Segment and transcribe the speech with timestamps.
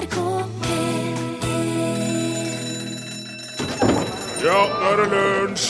[0.00, 0.16] NRK
[4.40, 5.66] Ja, nå er det lunsj!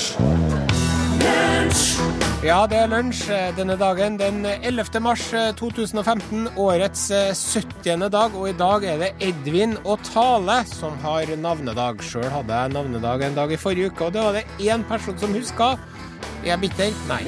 [2.41, 5.01] Ja, det er lunsj eh, denne dagen, den 11.
[5.05, 8.07] mars eh, 2015, årets eh, 70.
[8.15, 12.01] dag, og i dag er det Edvin og Tale som har navnedag.
[12.01, 15.19] Sjøl hadde jeg navnedag en dag i forrige uke, og det var det én person
[15.21, 15.75] som huska.
[16.41, 16.97] Er jeg bitter?
[17.11, 17.25] Nei.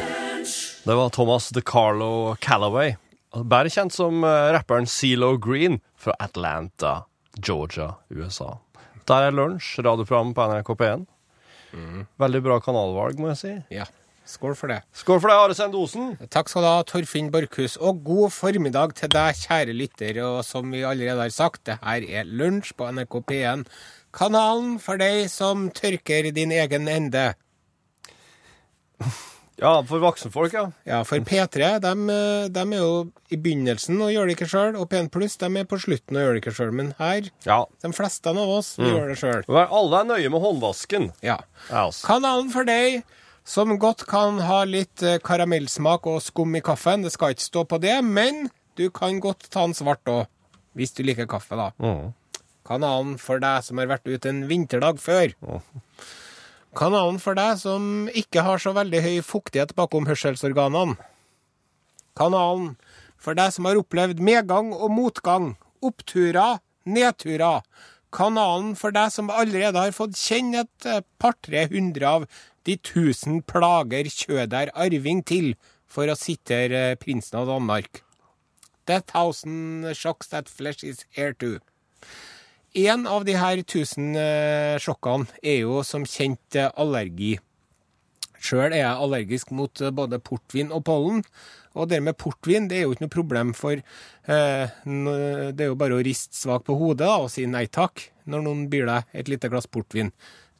[0.83, 2.97] Det var Thomas DeCarlo Callaway,
[3.33, 7.03] bedre kjent som eh, rapperen CeeLo Green fra Atlanta,
[7.39, 8.59] Georgia, USA.
[9.09, 11.09] Der er lunsj, radioprogram på NRK P1.
[12.21, 13.53] Veldig bra kanalvalg, må jeg si.
[13.73, 13.89] Ja.
[14.29, 14.79] Skål for det.
[14.95, 16.13] Skål for deg, Are Sendosen.
[16.31, 20.21] Takk skal du ha, Torfinn Borchhus, og god formiddag til deg, kjære lytter.
[20.23, 23.67] Og som vi allerede har sagt, det her er Lunsj på NRK P1.
[24.15, 27.33] Kanalen for deg som tørker din egen ende.
[29.61, 30.63] Ja, for voksenfolk, ja.
[30.89, 31.91] Ja, for P3 de,
[32.51, 35.67] de er jo i begynnelsen og gjør det ikke sjøl, og P1 Pluss de er
[35.69, 36.73] på slutten og gjør det ikke sjøl.
[36.79, 37.59] Men her, Ja.
[37.85, 39.45] de fleste av oss, vi gjør det sjøl.
[39.53, 41.11] Alle er nøye med håndvasken.
[41.23, 41.37] Ja.
[41.71, 42.07] Altså.
[42.09, 43.03] Kanalen for deg
[43.45, 47.03] som godt kan ha litt eh, karamellsmak og skum i kaffen.
[47.03, 48.49] Det skal ikke stå på det, men
[48.79, 50.27] du kan godt ta en svart òg,
[50.79, 51.71] hvis du liker kaffe, da.
[51.83, 52.13] Mm.
[52.65, 55.35] Kanalen for deg som har vært ute en vinterdag før.
[56.73, 60.97] Kanalen for deg som ikke har så veldig høy fuktighet bakom hørselsorganene.
[62.17, 62.77] Kanalen
[63.21, 65.53] for deg som har opplevd medgang og motgang,
[65.85, 67.61] oppturer, nedturer.
[68.13, 72.27] Kanalen for deg som allerede har fått kjenne et eh, par-tre hundre av
[72.69, 75.55] de tusen plager Kjøder arving til,
[75.89, 78.03] for å sitere eh, prinsen av Danmark.
[78.89, 81.61] The thousand shocks that flesh is here to.
[82.73, 87.35] En av de her tusen eh, sjokkene er jo som kjent eh, allergi.
[88.41, 91.21] Sjøl er jeg allergisk mot eh, både portvin og pollen.
[91.77, 93.81] Og det med portvin det er jo ikke noe problem, for
[94.29, 98.67] det er jo bare å riste svakt på hodet og si nei takk når noen
[98.73, 100.11] byr deg et lite glass portvin.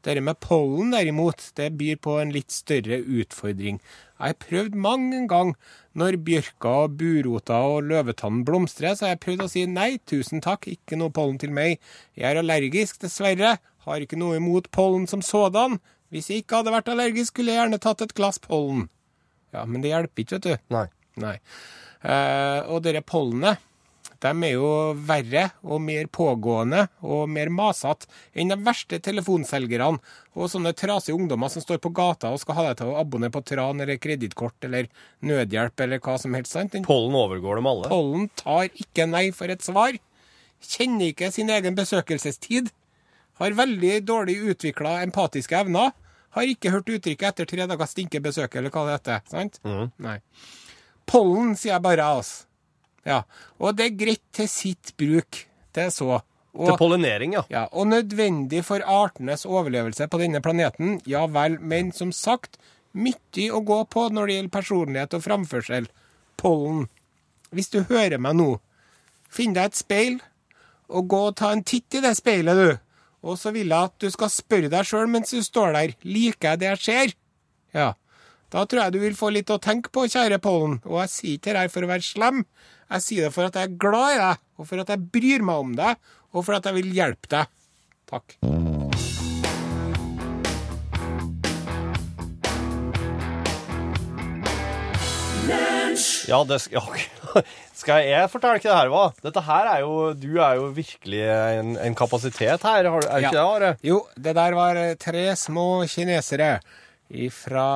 [0.03, 3.79] Det med pollen derimot, det byr på en litt større utfordring.
[4.19, 5.53] Jeg har prøvd mange gang
[5.99, 10.43] når bjørka og burota og løvetannen blomstrer, så har jeg prøvd å si nei, tusen
[10.43, 11.79] takk, ikke noe pollen til meg.
[12.19, 13.57] Jeg er allergisk, dessverre.
[13.87, 15.79] Har ikke noe imot pollen som sådan.
[16.15, 18.89] Hvis jeg ikke hadde vært allergisk, skulle jeg gjerne tatt et glass pollen.
[19.55, 20.67] Ja, men det hjelper ikke, vet du.
[20.75, 20.87] Nei.
[21.23, 21.37] Nei.
[22.03, 23.63] Eh, og dere pollenet,
[24.23, 24.69] de er jo
[25.09, 28.07] verre og mer pågående og mer masete
[28.39, 29.99] enn de verste telefonselgerne
[30.33, 33.35] og sånne trasige ungdommer som står på gata og skal ha deg til å abonnere
[33.35, 34.87] på tran eller kredittkort eller
[35.27, 36.55] nødhjelp eller hva som helst.
[36.55, 36.73] sant?
[36.77, 37.91] Den Pollen overgår dem alle.
[37.91, 39.99] pollen tar ikke nei for et svar.
[40.63, 42.71] Kjenner ikke sin egen besøkelsestid.
[43.43, 45.91] Har veldig dårlig utvikla empatiske evner.
[46.33, 49.21] Har ikke hørt uttrykket 'etter tre dager stinker besøket', eller hva det heter.
[49.29, 49.59] sant?
[49.99, 50.21] Nei.
[51.07, 52.47] Pollen, sier jeg bare, altså.
[53.09, 53.23] Ja.
[53.59, 55.45] Og det er greit til sitt bruk.
[55.75, 56.21] Det er så.
[56.53, 57.43] Og, Til pollinering, ja.
[57.49, 62.59] ja, og nødvendig for artenes overlevelse på denne planeten, ja vel, men som sagt,
[62.93, 65.89] mye å gå på når det gjelder personlighet og framførsel.
[66.37, 66.91] Pollen.
[67.57, 68.51] Hvis du hører meg nå,
[69.33, 70.21] finn deg et speil,
[70.93, 72.77] og gå og ta en titt i det speilet, du.
[73.25, 76.53] Og så vil jeg at du skal spørre deg sjøl mens du står der, liker
[76.53, 77.15] jeg det jeg ser?
[77.73, 77.89] Ja.
[78.53, 80.77] Da tror jeg du vil få litt å tenke på, kjære pollen.
[80.85, 82.43] Og jeg sier ikke det her for å være slem.
[82.93, 85.45] Jeg sier det for at jeg er glad i deg, og for at jeg bryr
[85.49, 87.49] meg om deg, og for at jeg vil hjelpe deg.
[88.13, 88.37] Takk.
[96.29, 97.43] Ja, det skal, ja,
[97.77, 99.07] skal jeg fortelle ikke det her hva?
[99.25, 103.33] Dette her er jo Du er jo virkelig en, en kapasitet her, er du ikke
[103.33, 103.75] det, Are?
[103.85, 106.55] Jo, det der var eh, tre små kinesere
[107.13, 107.67] ifra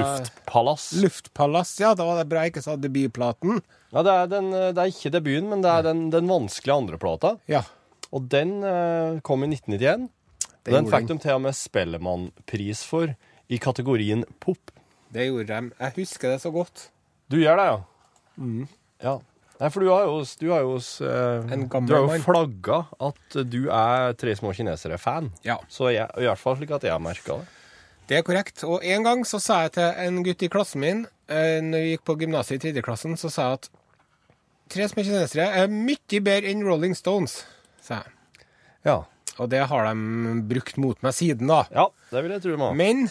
[0.00, 0.90] Luftpalass.
[1.02, 1.94] Luftpalass, ja.
[1.98, 3.62] Da var det bra jeg ikke sa debutplaten.
[3.94, 7.36] Ja, det er, den, det er ikke debuten, men det er den, den vanskelige andreplata.
[7.50, 7.64] Ja.
[8.14, 10.08] Og den eh, kom i 1991.
[10.66, 13.12] Det den fikk de til og med Spellemannpris for
[13.46, 14.72] i kategorien pop.
[15.14, 15.72] Det gjorde de.
[15.78, 16.88] Jeg husker det så godt.
[17.30, 17.78] Du gjør det, ja?
[18.36, 18.66] Mm.
[19.02, 19.16] Ja.
[19.56, 23.36] Nei, for du har jo, du har jo uh, En Du har jo flagga at
[23.48, 25.30] du er Tre små kinesere-fan.
[25.46, 25.56] Ja.
[25.72, 27.55] Så jeg, i hvert fall slik at jeg har merka det.
[28.06, 28.62] Det er korrekt.
[28.66, 31.92] Og en gang så sa jeg til en gutt i klassen min, eh, når vi
[31.94, 33.68] gikk på gymnaset i tredje klassen, så sa jeg at
[34.66, 37.36] Tre små kinesere er mye bedre enn Rolling Stones,
[37.78, 38.14] sa jeg.
[38.88, 38.96] Ja.
[39.38, 41.60] Og det har de brukt mot meg siden, da.
[41.70, 42.74] ja, det vil jeg tro har.
[42.74, 43.04] Men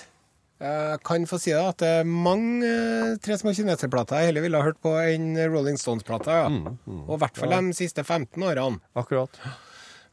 [0.60, 4.44] jeg kan få si deg at det er mange eh, Tre små kineserplater jeg heller
[4.46, 6.44] ville ha hørt på enn Rolling Stones-plater.
[6.44, 6.76] Ja.
[7.06, 8.84] Og i hvert fall de siste 15 årene.
[9.00, 9.40] Akkurat.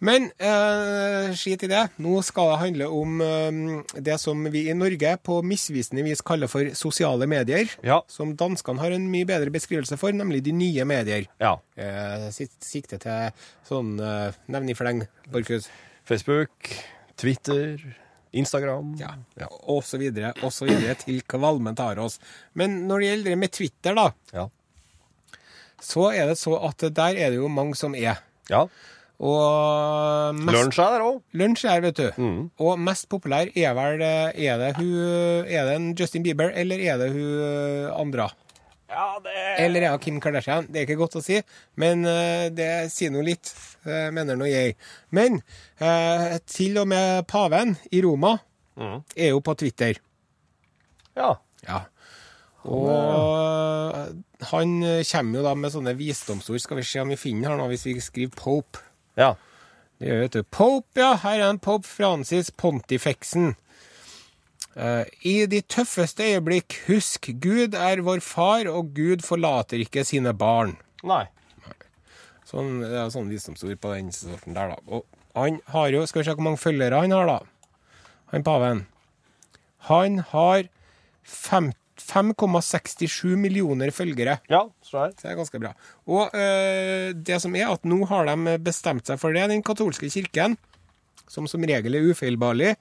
[0.02, 1.82] Men eh, skit i det.
[2.02, 6.50] Nå skal det handle om eh, det som vi i Norge på misvisende vis kaller
[6.50, 7.70] for sosiale medier.
[7.86, 8.00] Ja.
[8.10, 11.28] Som danskene har en mye bedre beskrivelse for, nemlig de nye medier.
[11.38, 11.52] Ja.
[11.78, 13.30] Eh, sikt- sikte til
[13.68, 15.68] sånn eh, nevn i fleng, Borchhus.
[16.08, 16.72] Facebook,
[17.22, 17.76] Twitter,
[18.34, 18.96] Instagram.
[18.98, 19.12] Ja.
[19.70, 22.18] Og så videre, og så videre, til kvalmen tar oss.
[22.58, 24.48] Men når det gjelder med Twitter, da, Ja.
[25.82, 28.18] så er det så at der er det jo mange som er.
[28.50, 28.66] ja.
[29.22, 31.18] Og mest Lunsj er der òg.
[31.38, 32.08] Lunsj er, vet du.
[32.18, 32.38] Mm.
[32.66, 36.82] Og mest populær er vel eh, Er det hun Er det en Justin Bieber, eller
[36.82, 38.26] er det hun andre?
[38.92, 40.66] Ja, det Eller er det Kim Kardashian?
[40.68, 41.38] Det er ikke godt å si,
[41.80, 43.48] men eh, det sier nå litt,
[43.86, 44.74] eh, mener nå jeg.
[45.16, 45.38] Men
[45.80, 48.38] eh, til og med paven i Roma
[48.72, 49.02] Mm.
[49.20, 49.98] er jo på Twitter.
[51.16, 51.34] Ja.
[51.68, 51.82] Ja.
[52.64, 54.06] Og eh,
[54.48, 54.70] han
[55.10, 56.60] kommer jo da med sånne visdomsord.
[56.64, 58.80] Skal vi se om vi finner han her nå, hvis vi skriver Pope.
[59.18, 59.34] Ja.
[60.00, 60.42] Det gjør vet du.
[60.42, 61.12] Pope, ja.
[61.22, 63.52] Her er en Pope Francis Pontifexen.
[64.74, 70.32] Eh, I de tøffeste øyeblikk, husk Gud er vår far, og Gud forlater ikke sine
[70.32, 70.78] barn.
[71.04, 71.26] Nei.
[72.48, 74.80] Sånn, det er sånn visdomsord på den sorten der, da.
[74.88, 75.04] Og
[75.38, 77.38] han har jo Skal vi se hvor mange følgere han har, da.
[78.32, 78.82] Han paven.
[79.88, 80.66] Han har
[81.22, 81.72] fem-
[82.12, 84.38] 5,67 millioner følgere.
[84.52, 85.14] Ja, så er.
[85.16, 85.72] Det er ganske bra.
[86.06, 90.10] Og eh, det som er at nå har de bestemt seg for det, den katolske
[90.12, 90.56] kirken,
[91.32, 92.74] som som regel er ufeilbarlig,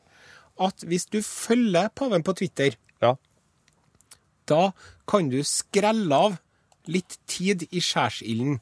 [0.61, 3.15] at hvis du følger paven på Twitter, Ja.
[4.47, 4.71] da
[5.07, 6.35] kan du skrelle av
[6.91, 8.59] litt tid i skjærsilden.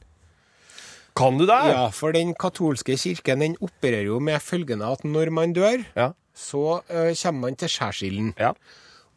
[1.16, 1.56] Kan du det?
[1.72, 6.12] Ja, for den katolske kirken den opererer jo med følgende at når man dør, Ja.
[6.34, 8.34] så uh, kommer man til skjærsilden.
[8.38, 8.52] Ja.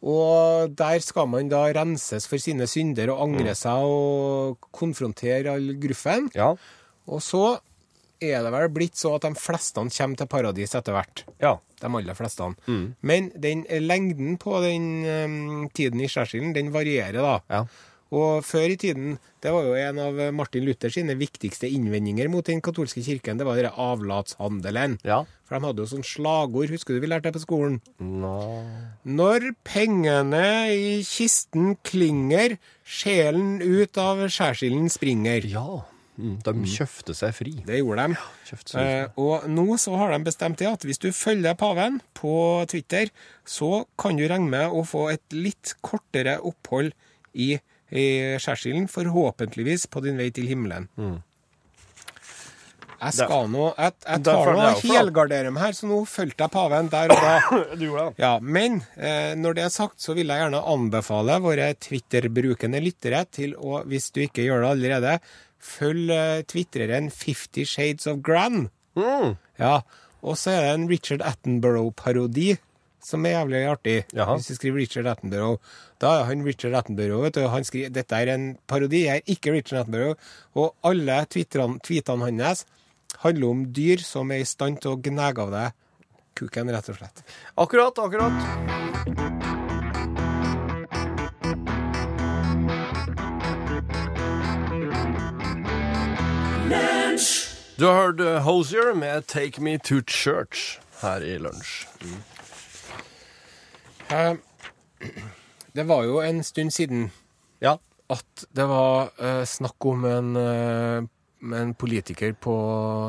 [0.04, 5.70] Og der skal man da renses for sine synder og angre seg og konfrontere all
[5.80, 6.28] gruffen.
[6.36, 6.50] Ja.
[7.08, 7.56] Og så
[8.24, 11.24] er det vel blitt så at de fleste kommer til paradis etter hvert.
[11.42, 11.56] Ja.
[11.80, 12.50] De aller fleste.
[13.00, 17.34] Men den lengden på den um, tiden i skjærsilden, den varierer, da.
[17.50, 17.64] Ja.
[18.14, 22.46] Og før i tiden, det var jo en av Martin Luther sine viktigste innvendinger mot
[22.46, 24.98] den katolske kirken, det var denne avlatshandelen.
[25.06, 25.22] Ja.
[25.48, 27.80] For de hadde jo sånn slagord, husker du vi lærte det på skolen?
[27.98, 28.36] No.
[29.04, 35.48] Når pengene i kisten klinger, sjelen ut av skjærsilden springer.
[35.48, 35.82] Ja.
[36.14, 36.36] Mm.
[36.46, 37.52] De kjøpte seg fri.
[37.66, 38.18] Det gjorde de.
[38.18, 41.98] Ja, seg Eh, og nå så har de bestemt det at hvis du følger paven
[42.14, 43.10] på Twitter,
[43.42, 46.92] så kan du regne med å få et litt kortere opphold
[47.34, 47.58] i,
[47.92, 48.06] i
[48.40, 50.88] skjærsilden, forhåpentligvis på din vei til himmelen.
[53.04, 56.90] Jeg skal nå Jeg, jeg tar nå helgarderer meg her, så nå fulgte jeg paven
[56.92, 57.34] der og da.
[57.78, 58.22] Du gjorde det?
[58.22, 63.24] Ja, men eh, når det er sagt, så vil jeg gjerne anbefale våre Twitter-brukende lyttere
[63.34, 65.18] til å, hvis du ikke gjør det allerede,
[65.64, 68.70] følg eh, tvitreren Fifty Shades of Grand.
[68.96, 69.34] Mm.
[69.60, 69.80] Ja,
[70.24, 72.54] og så er det en Richard Attenborough-parodi
[73.04, 73.96] som er jævlig artig.
[74.16, 74.38] Jaha.
[74.38, 75.60] Hvis du skriver Richard Attenborough,
[76.00, 77.44] da er han Richard Attenborough, vet du.
[77.52, 80.16] Han skriver, dette er en parodi, jeg er ikke Richard Attenborough.
[80.54, 82.66] Og alle tweetene hans
[83.22, 85.80] handler om dyr som er i stand til å gnage av deg
[86.34, 87.24] kuken, rett og slett.
[87.54, 88.32] Akkurat, akkurat.
[97.76, 101.86] Du har hørt eh, Hosier med 'Take Me To Church' her i lunsj.
[102.00, 102.33] Eh,
[105.74, 107.08] Det var jo en stund siden
[107.64, 107.76] Ja.
[108.10, 112.54] at det var eh, snakk om en, eh, en politiker på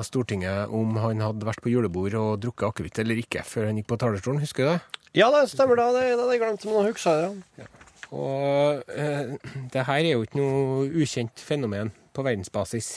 [0.08, 3.88] Stortinget om han hadde vært på julebord og drukket akevitt eller ikke før han gikk
[3.94, 4.42] på talerstolen.
[4.42, 5.02] Husker du det?
[5.16, 5.78] ja, det stemmer.
[5.80, 7.70] Det, det, det hadde jeg glemt, men nå husker jeg det.
[8.16, 9.36] Og eh,
[9.74, 12.90] det her er jo ikke noe ukjent fenomen på verdensbasis.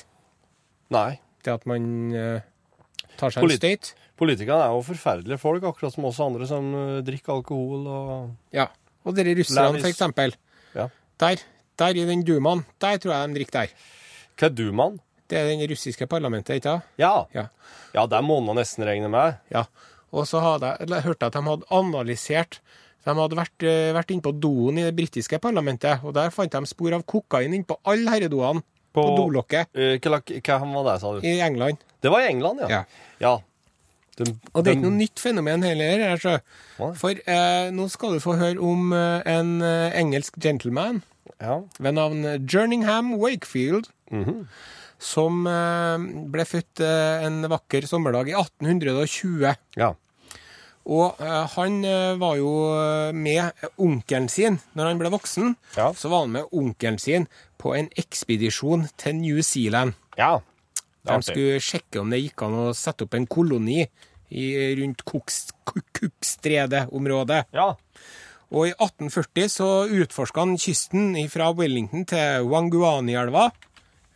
[0.95, 1.21] Nei.
[1.45, 1.85] Det at man
[2.17, 2.41] eh,
[3.21, 3.93] tar seg Polit- en støyt.
[4.19, 8.69] Politikerne er jo forferdelige folk, akkurat som oss andre som eh, drikker alkohol og Ja.
[9.07, 10.35] Og dere russerne, for eksempel.
[10.75, 10.89] Ja.
[11.23, 11.39] Der,
[11.79, 13.77] der i den dumaen, der tror jeg de drikker der.
[14.39, 14.99] Hva er du, mann?
[15.29, 16.85] Det er den russiske parlamentet, ikke sant?
[17.01, 17.13] Ja.
[17.35, 17.47] Ja.
[17.95, 19.39] Ja, der må man nesten regne med.
[19.55, 19.65] Ja.
[20.13, 22.61] Og så hadde jeg hørt at de hadde analysert
[23.05, 26.53] De hadde vært, eh, vært inne på doen i det britiske parlamentet, og der fant
[26.53, 28.61] de spor av kokain innpå alle herredoene
[28.93, 31.21] på, På- dolokket Uh, Hva, hva var det, sa du?
[31.25, 31.79] i England.
[32.03, 32.69] Det var i England, ja.
[32.69, 32.83] Ja.
[33.21, 33.33] ja.
[34.19, 36.03] De, Og det er ikke noe nytt fenomen heller.
[36.11, 36.39] her, så.
[36.99, 41.03] For eh, nå skal du få høre om eh, en eh, engelsk gentleman
[41.41, 41.61] Ja.
[41.79, 44.49] ved navn Jerningham Wakefield, Mhm.
[44.99, 45.99] som eh,
[46.33, 49.55] ble født eh, en vakker sommerdag i 1820.
[49.77, 49.93] ja.
[50.89, 55.51] Og eh, han eh, var jo eh, med onkelen sin når han ble voksen.
[55.77, 55.91] Ja.
[55.93, 57.27] Så var han med onkelen sin
[57.61, 59.93] på en ekspedisjon til New Zealand.
[60.17, 60.39] Ja.
[61.05, 63.85] De skulle sjekke om det gikk an å sette opp en koloni
[64.31, 67.45] i, rundt Cooks- Cook- Cookstredet-området.
[67.55, 67.71] Ja.
[68.49, 73.51] Og i 1840 så utforska han kysten fra Wellington til Wanguani-elva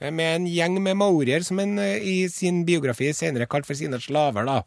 [0.01, 3.77] eh, med en gjeng med maorier, som han eh, i sin biografi senere kalte for
[3.79, 4.49] sine slaver.
[4.49, 4.63] da.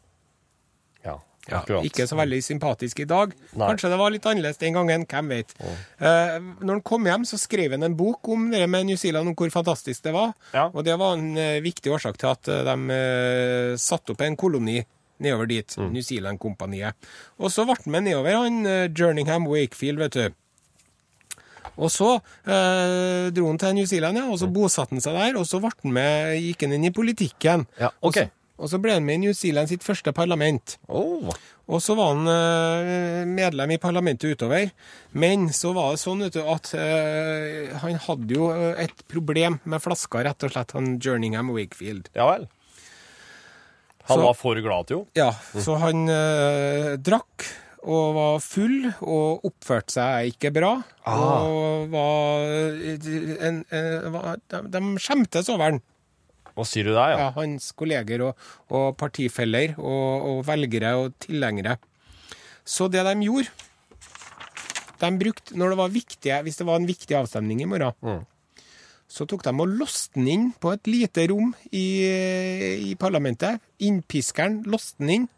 [1.04, 1.16] ja.
[1.46, 1.84] Ja, Akkurat.
[1.86, 3.30] ikke så veldig sympatisk i dag.
[3.54, 3.66] Nei.
[3.68, 5.52] Kanskje det var litt annerledes den gangen, hvem vet.
[5.62, 9.30] Eh, når han kom hjem, så skrev han en bok om det med New Zealand,
[9.30, 10.32] om hvor fantastisk det var.
[10.50, 10.64] Ja.
[10.74, 14.80] Og det var en eh, viktig årsak til at de eh, satte opp en koloni
[15.20, 15.92] nedover dit, Mm.
[15.92, 16.94] New Zealand-kompaniet.
[17.38, 20.28] Og så ble han med nedover, han eh, Jerningham Wakefield, vet du.
[21.76, 22.14] Og så
[22.48, 25.36] eh, dro han til New Zealand, ja, og så bosatte han seg der.
[25.36, 27.66] Og så han med, gikk han inn i politikken.
[27.80, 28.14] Ja, Og ok.
[28.22, 30.78] så- Og så ble han med i New Zealand sitt første parlament.
[30.88, 31.28] Oh.
[31.68, 34.70] Og så var han eh, medlem i parlamentet utover.
[35.12, 39.60] Men så var det sånn vet du, at eh, han hadde jo eh, et problem
[39.66, 42.08] med flaska, rett og slett, han Jerningham Wakefield.
[42.16, 42.48] Ja vel.
[44.06, 45.06] Han Så- var for glad til jo.
[45.18, 47.46] Ja, så han eh, drakk
[47.86, 50.72] og var full og oppførte seg ikke bra.
[51.06, 51.42] Ah.
[51.46, 53.10] Og var, eh,
[53.46, 55.80] en, en, var de, de skjemtes over han.
[56.56, 57.18] Hva sier du der, ja?
[57.20, 61.76] Ja, hans kolleger og, og partifeller og, og velgere og tilhengere.
[62.66, 63.50] Så det de gjorde
[64.98, 68.24] De brukte, når det var viktige, Hvis det var en viktig avstemning i morgen,
[69.08, 71.84] så tok de og låste den inn på et lite rom i,
[72.90, 73.60] i parlamentet.
[73.86, 75.28] Innpiskeren låste den inn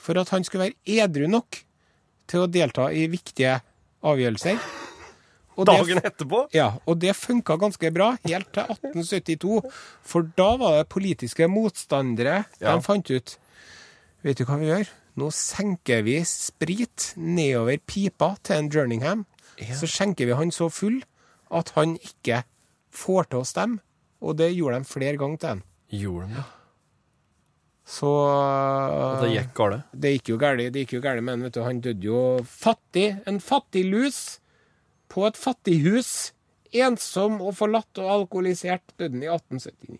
[0.00, 1.62] for at han skulle være edru nok
[2.30, 3.58] til å delta i viktige
[4.06, 4.60] avgjørelser.
[5.60, 6.48] Og det- Dagen etterpå?
[6.54, 9.62] ja, og det funka ganske bra, helt til 1872.
[10.02, 12.76] For da var det politiske motstandere Ja.
[12.76, 13.36] de fant ut
[14.22, 14.88] Vet du hva vi gjør?
[15.16, 19.24] Nå senker vi sprit nedover pipa til en Jerningham.
[19.72, 21.02] Så skjenker vi han så full
[21.50, 22.44] at han ikke
[22.90, 23.78] får til å stemme.
[24.20, 25.62] Og det gjorde de flere ganger til han.
[25.90, 26.44] Gjorde de det?
[27.90, 28.10] Så
[29.22, 29.82] Det gikk galt.
[29.92, 30.58] det gikk jo galt.
[30.72, 33.08] det gikk jo galt men vet du, han døde jo fattig.
[33.26, 34.38] En fattig lus
[35.08, 36.32] på et fattighus.
[36.72, 39.98] Ensom og forlatt og alkoholisert døde han i 1879.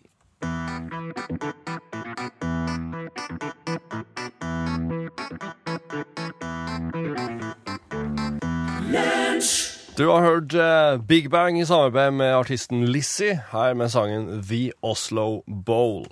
[9.97, 14.71] Du har hørt eh, Big Bang i samarbeid med artisten Lizzie, her med sangen The
[14.81, 16.05] Oslo Bowl.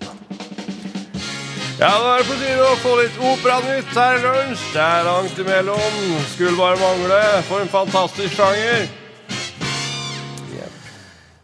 [1.80, 4.66] Ja, da er det på tide å få litt operanytt her i lunsj.
[4.74, 5.96] Det er langt imellom.
[6.34, 7.22] Skulle bare mangle.
[7.48, 8.84] For en fantastisk sjanger.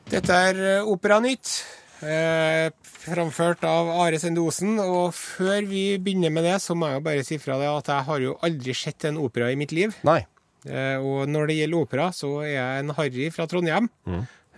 [0.06, 1.56] Dette er eh, Operanytt,
[2.04, 4.76] eh, framført av Are Sendosen.
[4.84, 7.90] Og før vi begynner med det, så må jeg jo bare si fra deg at
[7.96, 9.96] jeg har jo aldri sett en opera i mitt liv.
[10.06, 10.20] Nei.
[10.66, 13.88] Eh, og når det gjelder opera, så er jeg en Harry fra Trondheim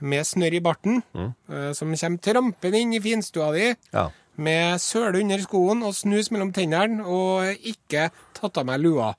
[0.00, 4.08] med snørr i barten, eh, som kommer trampende inn i finstua di Ja.
[4.36, 9.14] med søle under skoen og snus mellom tennene og ikke tatt av meg lua.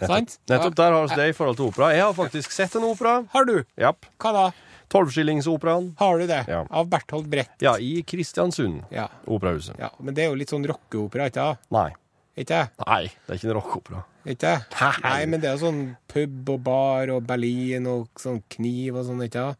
[0.00, 0.38] Sant?
[0.48, 1.90] Nettopp der har vi det i forhold til opera.
[1.92, 3.26] Jeg har faktisk sett en opera.
[3.34, 3.64] Har du?
[3.76, 4.06] Japp.
[4.18, 4.50] Hva da?
[4.88, 5.92] Tolvskillingsoperaen.
[5.98, 6.44] Har du det?
[6.48, 6.64] Ja.
[6.70, 7.50] Av Berthold Brecht?
[7.62, 8.82] Ja, i Kristiansund.
[8.90, 9.08] Ja.
[9.26, 9.76] Operahuset.
[9.78, 9.90] ja.
[10.00, 11.58] Men det er jo litt sånn rockeopera, ikke sant?
[11.70, 11.90] Nei.
[12.38, 12.86] Ikke det?
[12.86, 14.02] Nei, det er ikke en rockeopera.
[14.24, 14.54] Ikke det?
[14.80, 14.92] Nei.
[15.04, 19.22] Nei, men det er sånn pub og bar og Berlin og sånn kniv og sånn,
[19.26, 19.58] ikke sant?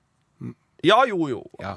[0.87, 1.43] Ja, jo, jo.
[1.61, 1.77] Ja.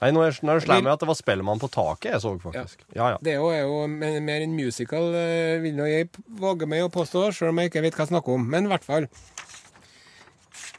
[0.00, 2.32] Nei, nå er nå er det slem at det var Spellemann på taket jeg så,
[2.40, 2.86] faktisk.
[2.96, 3.18] Ja, ja.
[3.20, 6.08] Det er jo, er jo mer en musical, eh, vil nå jeg
[6.40, 8.46] våge meg å påstå, selv om jeg ikke vet hva jeg snakker om.
[8.54, 9.08] Men i hvert fall.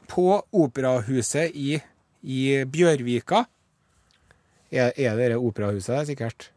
[0.10, 1.78] På operahuset i,
[2.28, 3.46] i Bjørvika
[4.72, 6.50] Er, er det det operahuset der, sikkert?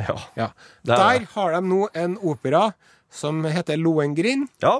[0.00, 0.14] Ja.
[0.36, 0.46] Ja.
[0.86, 2.72] Er Der har de nå en opera
[3.12, 4.48] som heter Lohengrin.
[4.62, 4.78] ja.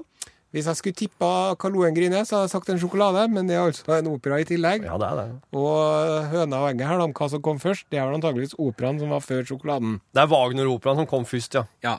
[0.53, 3.55] Hvis jeg skulle tippa hva Lohengrin er, så hadde jeg sagt en sjokolade, men det
[3.57, 4.83] er altså en opera i tillegg.
[4.85, 5.41] Ja, det er det.
[5.57, 8.99] Og høna og egget her, da, hva som kom først, det er vel antageligvis operaen
[9.01, 9.95] som var før sjokoladen.
[10.13, 11.63] Det er Wagner-operaen som kom først, ja.
[11.83, 11.95] Ja.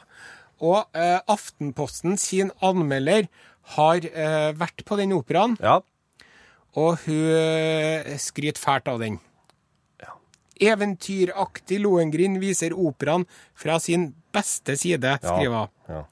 [0.61, 3.25] Og eh, Aftenposten sin anmelder
[3.73, 5.79] har eh, vært på den operaen, Ja.
[6.77, 9.17] og hun eh, skryter fælt av den.
[10.59, 10.73] Ja.
[10.73, 13.25] Eventyraktig Lohengrin viser operaen
[13.57, 15.71] fra sin beste side, skriver hun.
[15.89, 16.03] ja.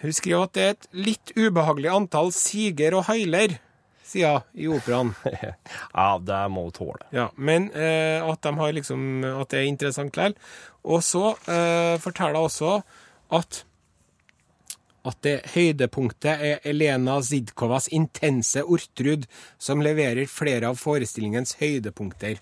[0.00, 3.58] Hun skriver at det er et litt ubehagelig antall siger og høyler,
[4.06, 5.10] sier hun i operaen.
[5.44, 7.04] ja, det må hun tåle.
[7.12, 10.38] Ja, men eh, at, de har liksom, at det er interessant likevel.
[10.88, 12.78] Og så eh, forteller hun også
[13.36, 13.64] at
[15.08, 19.24] at det høydepunktet er Elena Zidkovas intense Ortrud,
[19.56, 22.36] som leverer flere av forestillingens høydepunkter.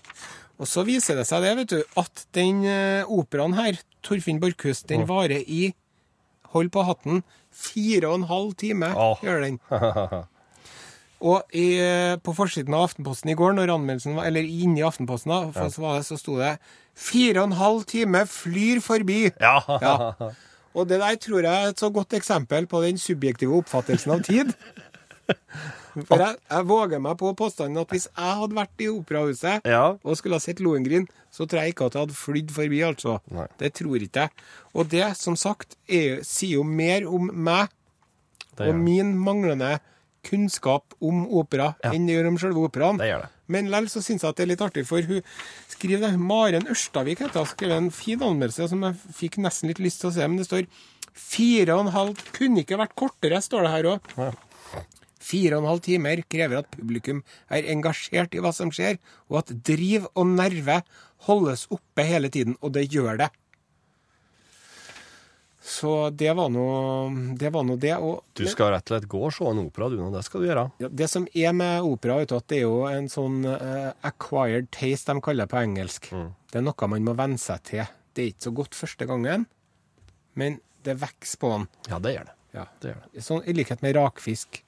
[0.59, 4.83] Og så viser det seg det, vet du, at den eh, operaen her, Torfinn Borchhus,
[4.89, 5.69] den varer i
[6.49, 7.21] Hold på hatten.
[7.53, 9.19] Fire og en halv time oh.
[9.21, 9.59] gjør den.
[11.19, 15.33] Og i, eh, på forsiden av Aftenposten i går, når anmeldelsen var, eller inni Aftenposten,
[15.33, 16.55] da, for så, var det, så sto det
[16.95, 19.35] 'Fire og en halv time flyr forbi'.
[19.39, 19.59] Ja.
[19.83, 20.31] Ja.
[20.73, 24.23] Og det der tror jeg er et så godt eksempel på den subjektive oppfattelsen av
[24.23, 24.53] tid.
[26.07, 29.81] For jeg, jeg våger meg på påstanden at hvis jeg hadde vært i operahuset Ja.
[30.03, 33.17] og skulle ha sett Lohengrin, så tror jeg ikke at jeg hadde flydd forbi, altså.
[33.33, 33.47] Nei.
[33.59, 34.45] Det tror ikke jeg.
[34.75, 37.69] Og det, som sagt, er, sier jo mer om meg
[38.59, 39.79] og min manglende
[40.27, 41.91] kunnskap om opera Ja.
[41.95, 42.97] enn det gjør om selve operaen.
[42.99, 43.29] Det gjør det.
[43.49, 45.21] Men likevel så syns jeg at det er litt artig, for hun
[45.71, 46.19] skriver det.
[46.19, 47.47] Maren Ørstavik heter hun.
[47.49, 50.45] Skrev en fin anmeldelse som jeg fikk nesten litt lyst til å se, men det
[50.45, 50.67] står
[51.19, 54.13] fire og en halv Kunne ikke vært kortere, står det her òg.
[54.19, 54.29] Ja.
[55.19, 57.21] Fire og en halv timer krever at publikum
[57.51, 58.97] er engasjert i hva som skjer,
[59.27, 60.79] og at driv og nerve
[61.27, 63.29] holdes oppe hele tiden, og det gjør det.
[65.69, 66.65] Så det var nå
[67.37, 67.51] det.
[67.53, 69.99] Var noe det og, Du skal rett og slett gå og se en opera, du
[69.99, 70.07] nå.
[70.15, 70.63] Det skal du gjøre.
[70.81, 73.91] ja, det som er med opera, vet du, at det er jo en sånn uh,
[74.07, 76.09] acquired taste, de kaller det på engelsk.
[76.49, 77.91] Det er noe man må venne seg til.
[78.15, 79.45] Det er ikke så godt første gangen,
[80.39, 80.57] men
[80.87, 81.69] det vokser på den.
[81.91, 82.35] Ja, det gjør det.
[82.57, 82.65] Ja.
[82.81, 83.23] det, gjør det.
[83.27, 84.63] Sånn, I likhet med rakfisk,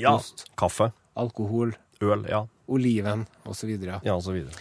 [0.00, 0.16] Ja.
[0.58, 2.44] Kaffe, alkohol, øl, ja.
[2.68, 3.70] oliven osv.
[4.04, 4.52] Ja, og så videre.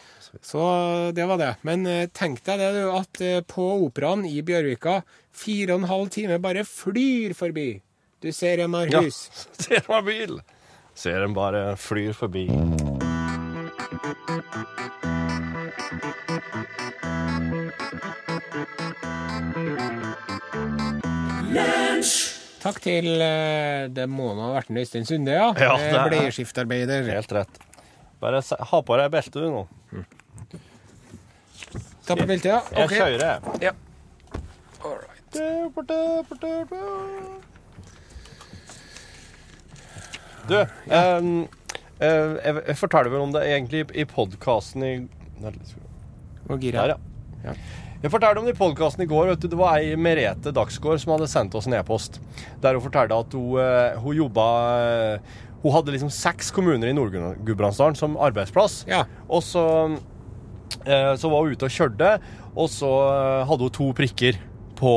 [0.43, 1.53] Så det var det.
[1.65, 4.99] Men eh, tenk deg det, du, at eh, på operaen i Bjørvika
[5.33, 7.81] fire og en halv time bare flyr forbi.
[8.21, 9.01] Du ser en har Ja.
[9.01, 9.29] hus.
[9.59, 10.39] Ser en bil?
[10.97, 12.47] Ser en bare flyr forbi.
[22.67, 25.47] Takk til eh, Det må nå ha vært en Øystein Sunde, ja.
[25.55, 27.07] Ja, Eh, det er- Bleieskiftearbeider.
[27.13, 27.59] Helt rett.
[28.19, 29.67] Bare ha på deg beltet, du nå.
[32.07, 32.61] Ta på beltet, ja.
[32.71, 32.95] Jeg Ok.
[32.97, 33.61] kjører, jeg.
[33.61, 33.71] Ja.
[34.83, 35.17] All right.
[40.47, 41.19] Du, eh,
[41.99, 44.93] jeg, jeg forteller vel om det egentlig i podkasten i
[45.41, 45.57] Der,
[46.61, 46.85] gira.
[46.87, 46.97] Der, ja.
[47.43, 47.53] Ja.
[48.07, 49.33] Jeg fortalte om det i podkasten i går.
[49.35, 52.21] du, Det var ei Merete Dagsgaard som hadde sendt oss en e-post.
[52.63, 54.45] Der hun fortalte at hun, eh, hun jobba
[54.79, 55.19] eh,
[55.59, 58.85] Hun hadde liksom seks kommuner i Nord-Gudbrandsdalen som arbeidsplass.
[58.87, 59.03] Ja.
[59.27, 59.99] Og så,
[60.85, 62.21] eh, så var hun ute og kjørte,
[62.55, 62.93] og så
[63.43, 64.39] hadde hun to prikker
[64.79, 64.93] på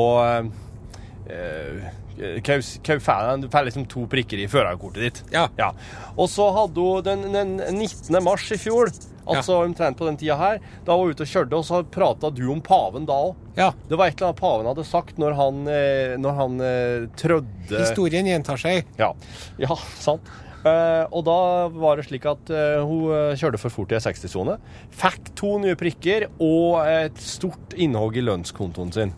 [1.27, 1.91] eh,
[2.21, 3.29] hva får?
[3.41, 5.23] Du får liksom to prikker i førerkortet ditt.
[5.33, 5.47] Ja.
[5.57, 5.71] Ja.
[6.15, 8.21] Og så hadde hun den, den 19.
[8.23, 8.91] mars i fjor,
[9.25, 12.31] altså omtrent på den tida her, da var hun ute og kjørte, og så prata
[12.33, 13.41] du om paven da òg.
[13.57, 13.71] ja.
[13.89, 17.81] Det var et eller annet paven hadde sagt når han, eh, når han eh, trødde
[17.81, 18.87] Historien gjentar seg.
[18.99, 19.13] Ja,
[19.61, 20.31] ja sant.
[20.61, 21.35] Uh, og da
[21.73, 24.59] var det slik at uh, hun eh, kjørte for fort i ei 60-sone.
[24.93, 29.15] Fikk to nye prikker og et stort innhogg i lønnskontoen sin.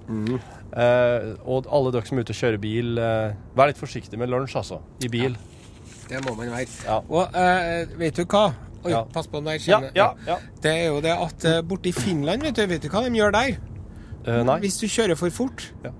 [0.73, 4.31] Eh, og alle dere som er ute og kjører bil, eh, vær litt forsiktig med
[4.31, 4.79] lunsj, altså.
[5.05, 5.35] I bil.
[6.09, 6.69] Det må man være.
[6.87, 6.99] Ja.
[7.09, 8.47] Og eh, vet du hva?
[8.83, 9.03] Oi, Ja.
[9.05, 9.61] pass på den der.
[9.69, 10.39] Ja, ja, ja.
[10.61, 13.13] Det er jo det at uh, borte i Finland, vet du, vet du hva de
[13.15, 13.53] gjør der?
[14.27, 14.49] Eh.
[14.59, 15.93] Hvis du kjører for fort, Ja.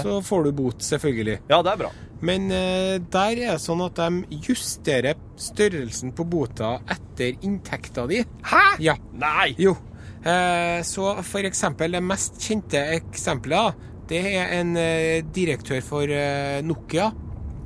[0.00, 1.40] Så får du bot, selvfølgelig.
[1.50, 1.90] Ja, det er bra.
[2.24, 8.22] Men der er det sånn at de justerer størrelsen på bota etter inntekta di.
[8.48, 8.62] Hæ?!
[8.80, 8.94] Ja.
[9.12, 9.52] Nei!
[9.60, 9.76] Jo.
[10.24, 13.76] Eh, så for eksempel det mest kjente eksempelet,
[14.08, 17.10] det er en eh, direktør for eh, Nokia.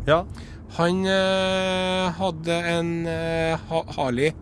[0.08, 0.22] Ja.
[0.78, 2.92] Han eh, hadde en
[3.70, 4.32] ha Harley.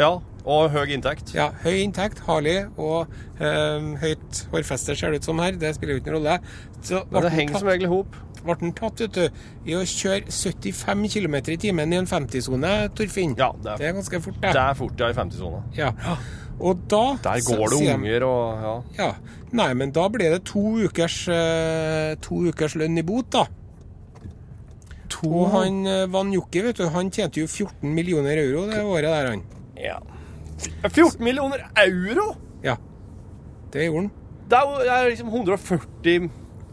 [0.00, 0.18] ja.
[0.50, 1.34] Og høy inntekt.
[1.36, 5.52] Ja, høy inntekt, Harley og eh, høyt hårfeste, ser det ut som her.
[5.60, 6.38] Det spiller jo ikke noen rolle.
[6.80, 8.16] Så Men det henger tatt- som regel i hop.
[8.40, 12.70] ble han tatt vet du, i å kjøre 75 km i timen i en 50-sone,
[12.96, 13.34] Torfinn.
[13.36, 14.54] Ja, det Det er, er ganske fort, det.
[14.56, 15.60] det er fort, ja, i 50-sona.
[15.76, 15.90] Ja.
[16.60, 18.74] Og da Der går det unger og Ja.
[18.98, 19.12] Ja.
[19.52, 23.46] Nei, men da ble det to ukers, eh, to ukers lønn i bot, da.
[25.26, 29.30] Og han Vanjoki, Vanjuki, vet du, han tjente jo 14 millioner euro det året der,
[29.30, 29.42] han.
[29.76, 29.98] ja.
[30.86, 32.36] 14 millioner euro!
[32.62, 32.76] Ja.
[33.72, 34.10] Det gjorde han.
[34.50, 34.60] Det
[34.92, 36.30] er liksom 140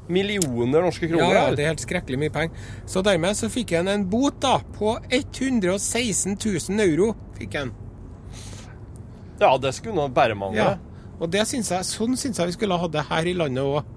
[0.09, 1.33] millioner norske kroner.
[1.33, 2.69] ja, ja det er helt skrekkelig mye penger.
[2.85, 7.13] Så dermed så fikk han en bot da, på 116 000 euro.
[7.37, 7.73] fikk han.
[9.39, 10.63] Ja, det skulle nå bare mangle.
[10.63, 11.13] Ja.
[11.17, 13.65] Og det synes jeg, sånn syns jeg vi skulle ha hatt det her i landet
[13.65, 13.93] òg.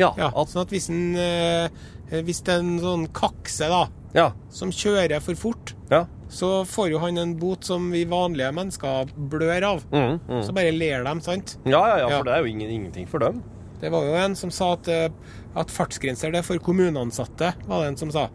[0.00, 0.12] Ja.
[0.16, 3.82] Ja, sånn at hvis en, eh, hvis det er en sånn kakse da,
[4.16, 4.30] ja.
[4.54, 6.04] som kjører for fort, ja.
[6.32, 9.84] så får jo han en bot som vi vanlige mennesker blør av.
[9.92, 10.42] Mm, mm.
[10.46, 11.58] Så bare ler de, sant?
[11.66, 12.18] ja, ja, ja, Ja.
[12.18, 13.42] for det er jo ingen, ingenting for dem.
[13.80, 15.08] Det var jo en som sa at, eh,
[15.56, 18.28] at fartsgrenser det er for kommuneansatte, var det en som sa.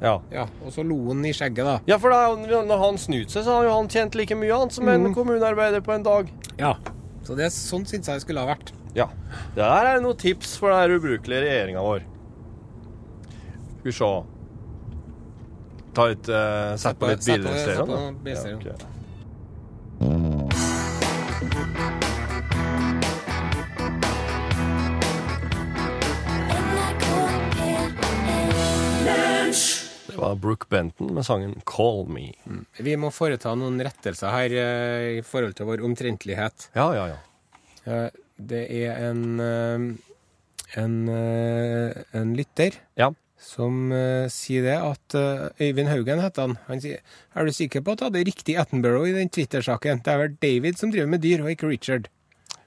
[0.00, 0.20] Ja.
[0.30, 1.80] Ja, Og så lo han i skjegget, da.
[1.86, 4.70] ja, for da, når han snutte seg, så har jo han tjent like mye han
[4.70, 5.14] som en Mm.
[5.14, 6.30] kommunearbeider på en dag.
[6.58, 6.76] Ja.
[7.24, 8.72] Så det, er sånn syns jeg det skulle ha vært.
[8.94, 9.06] Ja.
[9.54, 12.00] Det der er noen tips for den ubrukelige regjeringa vår.
[13.78, 14.12] Skal vi se
[15.94, 17.76] Ta et, uh, Sett på litt Sett på- bilstereo.
[17.76, 18.28] sett på.
[18.28, 18.97] Ja, ok.
[30.18, 32.34] Var Brooke Benton med sangen 'Call Me'.
[32.78, 36.68] Vi må foreta noen rettelser her eh, i forhold til vår omtrentlighet.
[36.74, 37.18] Ja, ja, ja.
[37.86, 43.10] Eh, Det er en, eh, en, en lytter Ja.
[43.38, 43.90] som
[44.30, 45.14] sier det at
[45.60, 46.58] Øyvind Haugen heter han.
[46.68, 47.00] Han sier
[47.34, 50.02] Er du sikker på at du hadde riktig Attenborough i den Twitter-saken?
[50.04, 52.08] Det er vel David som driver med dyr, og ikke Richard.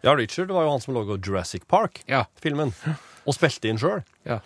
[0.04, 2.74] ja, Richard var jo han som laga Jurassic Park-filmen.
[2.88, 2.94] Ja.
[3.28, 4.02] Og spilte inn sjøl.
[4.26, 4.40] Ja.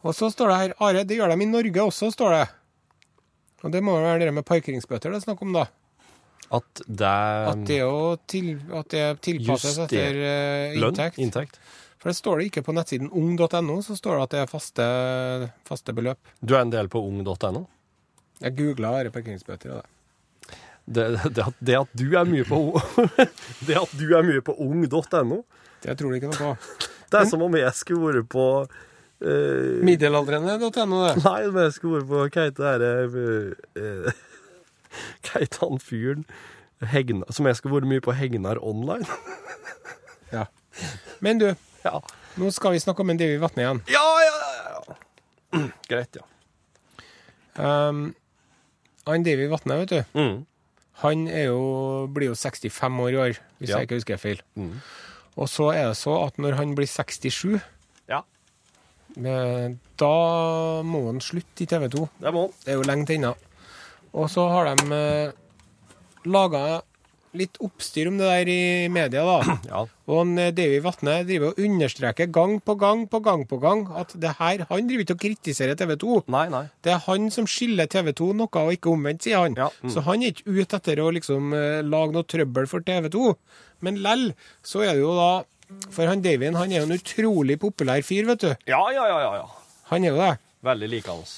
[0.00, 2.46] Og så står det her Are, det gjør de i Norge også, står det.
[3.64, 5.66] Og det må jo være det med parkeringsbøter det er snakk om, da.
[6.50, 7.82] At det At det,
[8.32, 10.90] til, at det tilpasses etter eh, Lønn?
[10.94, 11.20] inntekt.
[11.22, 11.60] Inntekt.
[12.00, 14.86] For det står det ikke på nettsiden ung.no, så står det at det er faste,
[15.68, 16.32] faste beløp.
[16.40, 17.66] Du er en del på ung.no.
[18.40, 19.76] Jeg googla Are parkeringsbøter.
[19.76, 20.56] og det.
[20.90, 22.56] Det, det, at, det at du er mye på
[23.68, 25.42] Det at du er mye på ung.no,
[25.84, 26.78] Det tror jeg ikke noe på.
[27.12, 28.46] det er som om jeg skulle vært på
[29.20, 31.14] eh, Middelaldrende.no, det.
[31.26, 34.12] Nei, men jeg skulle vært på Hva herre uh,
[35.26, 36.24] Hva han fyren
[36.90, 39.04] Hegna, Som jeg skulle vært mye på Hegnar online?
[40.32, 40.44] Ja.
[41.20, 41.48] Men du,
[41.84, 41.98] Ja.
[42.38, 43.80] nå skal vi snakke om en del i vannet igjen.
[43.90, 45.62] Ja, ja, ja, ja.
[45.90, 46.22] Greit, ja.
[47.58, 48.12] Um,
[49.08, 50.46] han Davy Vatne, vet du, Mm.
[51.02, 53.78] han jo, blir jo 65 år i år, hvis Ja.
[53.80, 54.40] jeg ikke husker feil.
[54.54, 54.76] Mm.
[55.36, 57.79] Og så er det så at når han blir 67, Ja, eh,
[59.16, 60.14] da
[60.86, 62.06] må han slutte i TV 2.
[62.22, 62.54] det må han.
[62.64, 63.34] Det er jo lenge til ennå.
[64.16, 65.34] Og så har de eh,
[66.26, 66.80] laga
[67.38, 69.56] litt oppstyr om det der i media, da.
[69.70, 69.84] Ja.
[70.10, 73.84] Og han, eh, Davy Vatne driver og understreker gang på gang på gang på gang
[74.00, 76.24] at det her, han driver ikke og kritiserer TV 2.
[76.34, 76.64] Nei, nei.
[76.82, 79.58] Det er han som skiller TV 2 noe, og ikke omvendt, sier han.
[79.58, 79.94] Ja, mm.
[79.94, 83.30] Så han er ikke ute etter å liksom eh, lage noe trøbbel for TV 2.
[83.86, 84.30] Men lell,
[84.66, 85.30] så er det jo da
[85.90, 88.50] For han Davyen han er jo en utrolig populær fyr, vet du.
[88.70, 89.30] Ja, ja, ja, ja.
[89.42, 89.46] ja.
[89.90, 90.34] Han er jo det.
[90.66, 91.30] Veldig likende.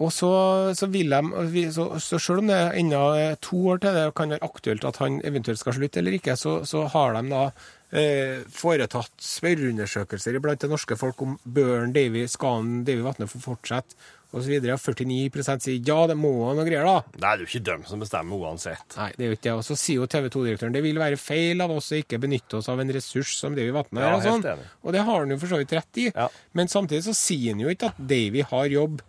[0.00, 0.30] Og så,
[0.76, 4.06] så vil de så, så selv om det er ennå eh, to år til det
[4.16, 7.42] kan være aktuelt at han eventuelt skal slutte eller ikke, så, så har de da
[7.90, 13.98] foretatt spørreundersøkelser blant det norske folk om bør han Davy, skal Davy Vatne få fortsette,
[14.30, 14.52] osv.
[14.60, 17.02] Og 49% sier ja, det må han og greier, da.
[17.16, 18.96] Nei, Det er jo ikke dem som bestemmer uansett.
[18.98, 19.56] Nei, det er jo ikke det.
[19.58, 22.60] Og så sier jo TV 2-direktøren det vil være feil av oss å ikke benytte
[22.60, 24.04] oss av en ressurs som Davy Vatne.
[24.04, 24.66] Ja, og, sånn.
[24.84, 26.08] og det har han jo for så vidt rett i.
[26.14, 26.28] Ja.
[26.54, 29.00] Men samtidig så sier han jo ikke at Davy har jobb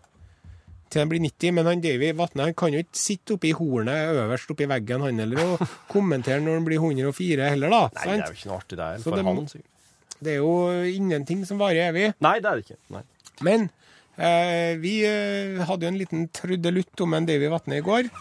[0.92, 1.54] til han blir 90.
[1.58, 5.20] Men han Davy Vatne han kan jo ikke sitte oppi hornet øverst oppi veggen, han
[5.24, 7.82] heller, og kommentere når han blir 104 heller, da.
[7.98, 9.44] Nei, det er jo ikke noe artig der for det- han.
[9.48, 9.68] sikkert.
[10.22, 10.52] Det er jo
[10.86, 12.12] ingenting som varer evig.
[12.22, 12.76] Nei, det er det ikke.
[12.94, 13.02] Nei.
[13.42, 13.64] Men
[14.22, 18.12] eh, vi eh, hadde jo en liten trudelutt om en Davy Vatne i går.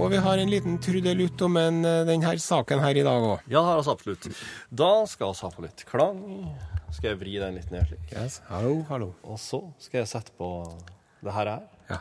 [0.00, 3.42] Og vi har en liten trudelutt om en, eh, denne saken her i dag òg.
[3.50, 4.30] Ja, det har vi absolutt.
[4.72, 6.22] Da skal vi ha på litt klang.
[6.96, 8.08] Skal jeg vri den litt ned slik.
[8.16, 8.40] Yes.
[8.48, 9.10] Hallo, hallo.
[9.28, 10.48] Og så skal jeg sette på
[11.24, 11.62] det her er?
[11.90, 11.98] Ja.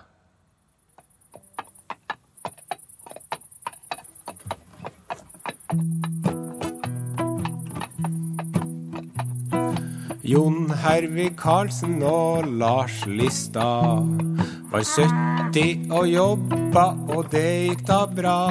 [10.23, 14.05] Jon Hervig Karlsen og Lars Listad
[14.69, 18.41] var 70 og jobba, og det gikk da bra.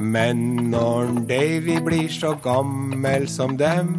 [0.00, 3.96] Men når Davy blir så gammel som dem,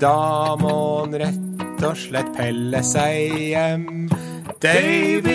[0.00, 4.08] da må han rett og slett pelle seg hjem.
[4.60, 5.28] Davy,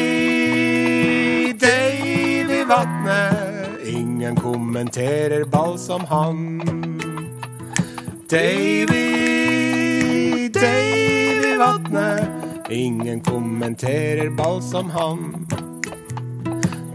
[1.53, 3.31] Davy Vatne,
[3.85, 6.59] ingen kommenterer ball som han.
[8.29, 9.07] Davy,
[10.49, 12.27] Davy Vatne,
[12.69, 15.47] ingen kommenterer ball som han.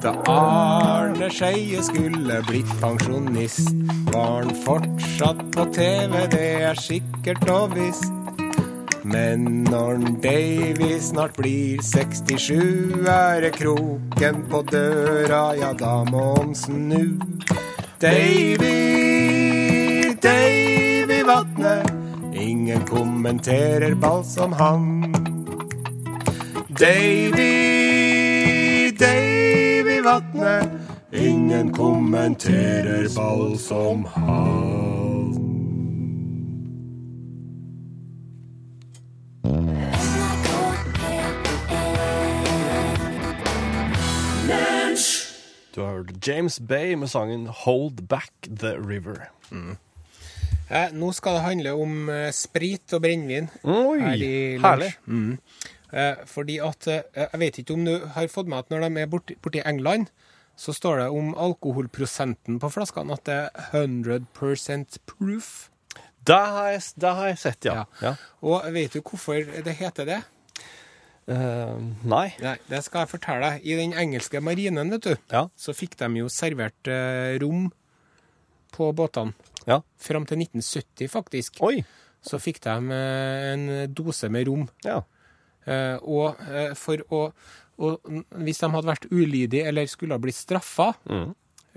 [0.03, 3.73] Da Arne Skeie skulle blitt pensjonist,
[4.13, 8.18] var han fortsatt på TV, det er sikkert og visst.
[9.13, 16.55] Men når Davy snart blir 67, er det kroken på døra, ja, da må han
[16.55, 17.17] snu.
[18.03, 18.75] Davy,
[20.23, 21.77] Davy Vatne,
[22.35, 25.15] ingen kommenterer ball som han.
[26.69, 27.49] Davy,
[28.93, 30.59] Davy Vatne,
[31.13, 34.78] ingen kommenterer ball som han.
[45.79, 49.29] Du har hørt James Bay med sangen 'Hold Back The River'.
[50.71, 53.47] Eh, nå skal det handle om eh, sprit og brennevin.
[54.59, 54.91] Herlig.
[55.07, 55.39] Mm.
[55.93, 59.01] Eh, fordi at eh, Jeg vet ikke om du har fått med at når de
[59.01, 60.11] er borti, borti England,
[60.57, 65.71] så står det om alkoholprosenten på flaskene at det er 100% proof.
[66.27, 67.85] Det har jeg, det har jeg sett, ja.
[68.03, 68.17] ja.
[68.43, 70.23] Og vet du hvorfor det heter det?
[71.29, 71.77] Eh,
[72.09, 72.33] nei.
[72.41, 73.67] Nei, Det skal jeg fortelle deg.
[73.69, 75.49] I den engelske marinen, vet du, Ja.
[75.57, 77.71] så fikk de jo servert uh, rom
[78.73, 79.35] på båtene.
[79.67, 79.83] Ja.
[80.01, 81.61] Fram til 1970, faktisk.
[81.61, 81.85] Oi.
[82.25, 84.69] Så fikk de uh, en dose med rom.
[84.85, 85.03] Ja.
[86.01, 86.39] Og
[86.81, 87.19] for å
[87.79, 88.09] og
[88.43, 91.29] Hvis de hadde vært ulydige eller skulle ha blitt straffa, mm.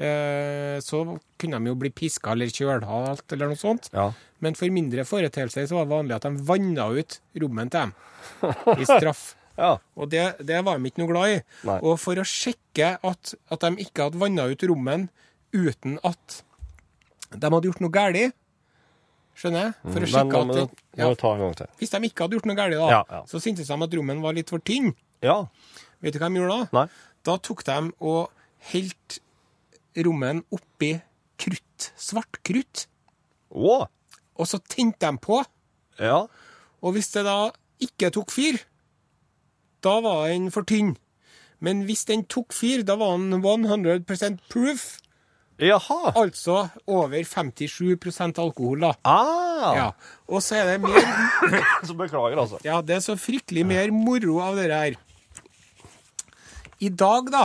[0.01, 1.03] eh, så
[1.37, 3.91] kunne de jo bli piska eller kjølhalt eller noe sånt.
[3.93, 4.07] Ja.
[4.41, 8.81] Men for mindre foreteelser så var det vanlig at de vanna ut rommen til dem
[8.81, 9.35] i straff.
[9.57, 9.73] Ja.
[9.97, 11.39] Og det, det var de ikke noe glad i.
[11.67, 11.79] Nei.
[11.83, 15.09] Og for å sjekke at, at de ikke hadde vanna ut rommene
[15.51, 16.41] uten at
[17.31, 18.37] de hadde gjort noe galt
[19.41, 19.75] Skjønner jeg?
[19.93, 21.69] For å sjekke nå men, at det, ja, ta en gang til.
[21.79, 23.21] Hvis de ikke hadde gjort noe galt, da, Ja, ja.
[23.31, 24.91] så syntes de at rommene var litt for tynne.
[25.23, 25.37] Ja.
[26.03, 26.67] Vet du hva de gjorde da?
[26.75, 26.83] Nei.
[27.25, 27.77] Da tok de
[28.11, 28.19] og
[28.73, 29.17] helt
[30.05, 30.91] rommene oppi
[31.41, 31.87] krutt.
[31.99, 32.85] Svart krutt.
[33.51, 33.79] Å.
[34.37, 35.39] Og så tente de på.
[36.01, 36.23] Ja.
[36.81, 37.37] Og hvis det da
[37.81, 38.59] ikke tok fyr,
[39.83, 40.95] da var den for tynn.
[41.61, 44.97] Men hvis den tok fyr, da var den 100% proof.
[45.61, 46.13] Jaha.
[46.17, 48.93] Altså over 57% alkohol, da.
[49.05, 49.75] Ah.
[49.77, 49.87] Ja.
[50.25, 50.97] Og så er det mer
[51.87, 52.57] Så beklager, altså.
[52.65, 54.97] Ja, det er så fryktelig mer moro av det her.
[56.81, 57.43] I dag, da,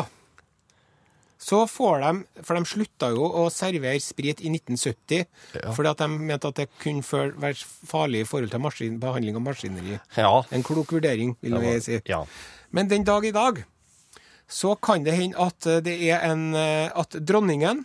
[1.46, 5.72] så får de For de slutta jo å servere sprit i 1970 Ja.
[5.76, 7.02] fordi at de mente at det kunne
[7.38, 10.00] være farlig i forhold til maskin, behandling av maskineri.
[10.16, 10.32] Ja.
[10.50, 12.00] En klok vurdering, vil jeg si.
[12.10, 12.24] Ja.
[12.74, 13.62] Men den dag i dag
[14.48, 17.84] så kan det hende at det er en At dronningen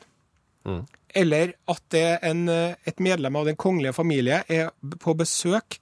[0.66, 0.86] Mm.
[1.16, 4.70] eller at det er en, et medlem av den kongelige familie er
[5.02, 5.80] på besøk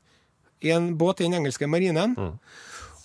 [0.64, 2.16] i en båt i den engelske marinen.
[2.16, 2.40] Mm.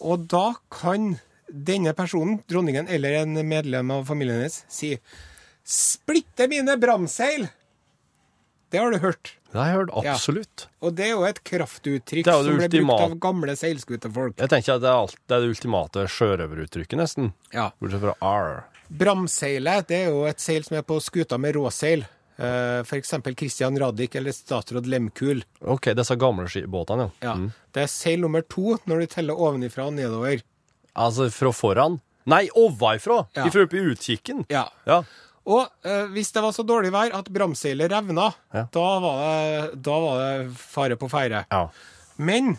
[0.01, 4.99] Og da kan denne personen, dronningen eller en medlem av familien hennes, si
[5.65, 7.49] 'Splitte mine bramseil'!
[8.71, 9.37] Det har du hørt.
[9.53, 10.13] Det har jeg hørt Ja.
[10.15, 10.67] absolutt.
[10.83, 14.37] Og det er jo et kraftuttrykk jo som ble brukt av gamle seilskutefolk.
[14.37, 17.33] Jeg tenker at det er, alt, det, er det ultimate sjørøveruttrykket, nesten.
[17.53, 17.71] Ja.
[17.81, 18.65] Bortsett fra R.
[18.91, 22.05] Bramseilet det er jo et seil som er på skuta med råseil.
[22.35, 22.89] F.eks.
[22.89, 25.45] For eksempel Christian Radich eller statsråd Lemkul.
[25.61, 27.37] OK, disse gamle båtene, ja.
[27.37, 27.51] Ja.
[27.71, 30.43] Det er seil nummer to når du teller ovenifra og nedover.
[30.95, 32.01] Altså fra foran?
[32.31, 33.27] Nei, ovenfra!
[33.37, 33.47] Ja.
[33.51, 34.45] Ifra oppe i utkikken.
[34.53, 34.69] Ja.
[34.89, 35.03] Ja.
[35.45, 38.63] Og eh, hvis det var så dårlig vær at bramseilet revna, Ja.
[38.73, 41.45] da, var det, da var det fare på ferde.
[41.51, 41.67] ja.
[42.17, 42.55] Men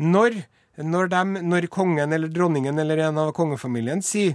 [0.00, 0.40] når,
[0.80, 4.34] når, dem, når kongen eller dronningen eller en av kongefamilien sier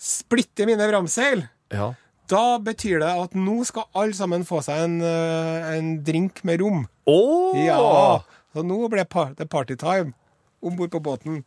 [0.00, 1.92] 'splitte mine bramseil', ja.
[2.28, 6.60] da betyr det at nå skal alle sammen få seg en, eh, en drink med
[6.60, 6.86] rom.
[7.06, 7.54] Oh!
[7.60, 8.24] Ja,
[8.54, 9.04] så nå ble
[9.36, 10.14] det partytime
[10.64, 11.44] om bord på båten.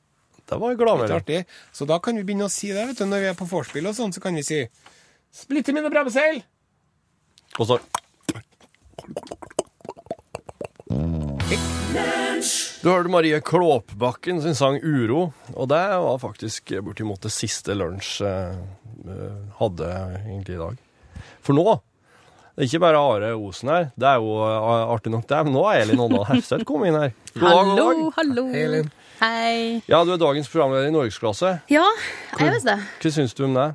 [0.48, 1.46] Det var gladmelding.
[1.72, 3.90] Så da kan vi begynne å si det, vet du, når vi er på vorspiel
[3.90, 4.62] og sånn, så kan vi si
[5.34, 6.44] 'Splitter mine bremseil'.
[7.60, 7.80] Og så
[12.82, 18.22] Du hørte Marie Klåpbakken sin sang 'Uro', og det var faktisk bortimot det siste lunsj
[18.24, 18.56] eh,
[19.04, 19.90] eh, hadde
[20.24, 20.78] egentlig i dag.
[21.42, 21.82] For nå
[22.58, 25.54] det er ikke bare Are Osen her, det er jo eh, artig nok det, men
[25.54, 27.12] nå er Elin Åndal Hefseth kommet inn her.
[27.36, 28.46] God dag, god Hallo, hallo.
[28.54, 28.88] Hei, Elin.
[29.18, 29.82] Hei.
[29.90, 31.56] Ja, du er dagens programleder i Norgesklasse.
[31.74, 31.86] Ja,
[32.38, 32.76] jeg vet det.
[33.02, 33.72] Hva syns du om det?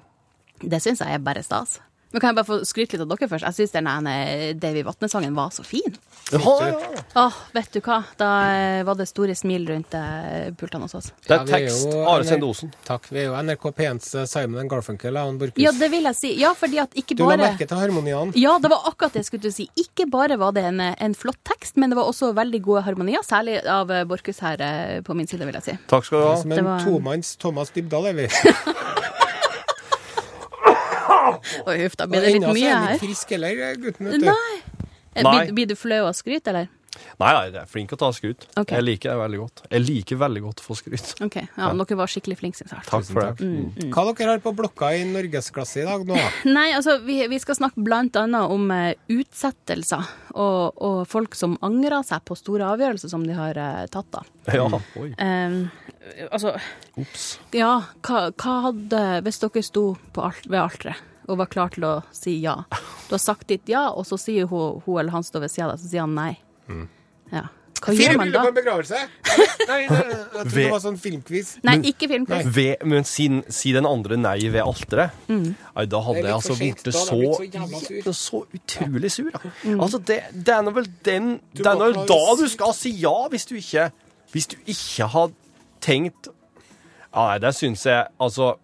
[0.62, 1.80] Det syns jeg er bare stas.
[2.12, 3.46] Men Kan jeg bare få skryte litt av dere først?
[3.48, 4.12] Jeg syns den ene
[4.60, 5.94] Davy Vatne-sangen var så fin.
[6.32, 7.02] Jaha, ja.
[7.24, 7.98] Åh, vet du hva?
[8.20, 11.08] Da eh, var det store smil rundt eh, pultene hos oss.
[11.26, 11.88] Det er tekst.
[11.92, 12.70] Are Sende Osen.
[12.86, 13.08] Takk.
[13.12, 15.60] Vi er jo NRK P1s Simon and Garfunkel og Borchhus.
[15.64, 16.32] Ja, det vil jeg si.
[16.40, 18.36] Ja, fordi at ikke bare Du la merke til harmoniene.
[18.40, 19.68] Ja, det var akkurat det jeg skulle til si.
[19.82, 23.24] Ikke bare var det en, en flott tekst, men det var også veldig gode harmonier,
[23.26, 25.78] særlig av eh, Borchhus her eh, på min side, vil jeg si.
[25.90, 26.36] Takk skal du ha.
[26.44, 28.28] Som en var- tomanns Thomas Dybdahl er vi.
[31.66, 33.02] Oi, huff, da blir det litt mye er her.
[33.02, 34.10] frisk heller, gutten.
[34.10, 34.30] vet du.
[34.30, 34.86] Nei.
[35.14, 35.50] Eh, Nei.
[35.52, 36.70] Blir, du flau av skryt, eller?
[37.20, 38.44] Nei, nei, jeg er flink til å ta skryt.
[38.52, 38.76] Okay.
[38.76, 39.62] Jeg liker det veldig godt.
[39.72, 41.12] Jeg liker veldig godt å få skryt.
[41.24, 41.36] OK.
[41.40, 42.84] Ja, Dere var skikkelig flinke, syns jeg.
[42.88, 43.46] Takk for det.
[43.48, 43.92] Mm.
[43.94, 46.18] Hva dere har på blokka i norgesklasse i dag nå?
[46.56, 51.56] Nei, altså, vi, vi skal snakke blant annet om uh, utsettelser og, og folk som
[51.64, 54.10] angrer seg på store avgjørelser som de har uh, tatt.
[54.12, 54.24] da.
[54.52, 54.66] Ja,
[55.00, 55.08] oi.
[55.16, 55.62] Um,
[56.28, 56.56] altså,
[57.00, 57.26] Ops.
[57.56, 57.72] ja,
[58.04, 61.94] hva, hva hadde Hvis dere sto på alt, ved alteret og var klar til å
[62.14, 65.46] si ja Du har sagt ditt ja, og så sier hun, hun eller han står
[65.46, 66.32] ved sida av deg, så sier han nei.
[67.32, 67.48] Ja.
[67.82, 68.42] Hva Fire gjør man bryllup da?
[68.42, 68.98] og en begravelse?
[69.32, 71.48] Nei, nei, jeg trodde det var sånn filmquiz.
[71.66, 72.50] Nei, ikke filmquiz.
[72.54, 75.16] Ved, men si, si den andre nei ved alteret.
[75.30, 77.18] Nei, da hadde jeg altså blitt så,
[78.06, 79.32] så så utrolig sur.
[79.34, 79.74] Ja.
[79.74, 83.14] Altså, det, det er nå vel den Det er nå da du skal si ja,
[83.32, 83.88] hvis du ikke
[84.32, 85.32] Hvis du ikke har
[85.82, 88.54] tenkt Ja, nei, det syns jeg Altså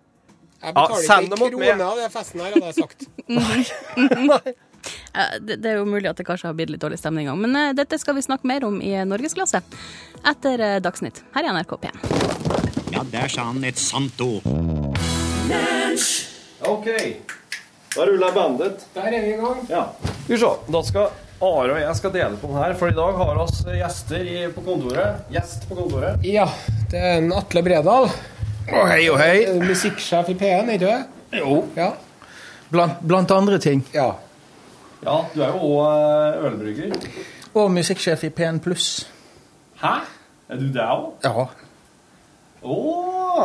[0.59, 3.09] Jeg betaler ikke en krone av den festen her, hadde jeg sagt.
[5.13, 7.57] Eh, Det, er jo mulig at det kanskje har blitt litt dårlig stemning òg, men
[7.59, 9.61] eh, dette skal vi snakke mer om i Norgesklasse
[10.31, 11.99] etter eh, Dagsnytt her i NRK P1.
[12.95, 14.47] Ja, der sa han et sant ord.
[16.69, 16.89] OK.
[17.97, 18.87] Da ruller bandet.
[18.95, 19.65] Der er vi i gang.
[19.69, 19.89] Ja.
[20.23, 20.53] Skal vi se.
[20.73, 23.43] Da skal Are og jeg skal dele på den her, for i dag har vi
[23.45, 25.21] oss gjester i, på kontoret.
[25.31, 26.25] Gjest på kontoret.
[26.27, 26.49] Ja,
[26.91, 28.11] det er en Atle Bredal.
[28.69, 29.45] Å, hei og hei.
[29.49, 31.41] Eh, Musikksjef i P1, ikke det?
[31.41, 31.63] Jo.
[31.77, 31.93] Ja.
[32.73, 33.85] Blant, blant andre ting.
[33.95, 34.15] ja.
[34.99, 36.91] Ja, du er jo òg ølbrygger.
[37.55, 38.87] Og musikksjef i P1 Pluss.
[39.79, 39.93] Hæ?
[40.51, 41.13] Er du det òg?
[41.23, 41.45] Ja.
[42.67, 43.45] Å!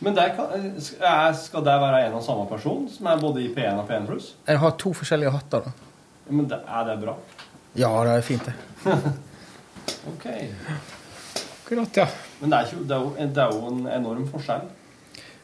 [0.00, 3.50] Men der kan, er, skal det være en og samme person, som er både i
[3.52, 4.30] P1 og P1 pluss?
[4.48, 5.92] Jeg har to forskjellige hatter, da.
[6.32, 7.14] Men det, er det bra?
[7.76, 8.56] Ja, det er fint, det.
[10.14, 10.26] OK.
[11.66, 12.06] Akkurat, ja.
[12.40, 14.66] Men det er, ikke, det, er jo, det er jo en enorm forskjell.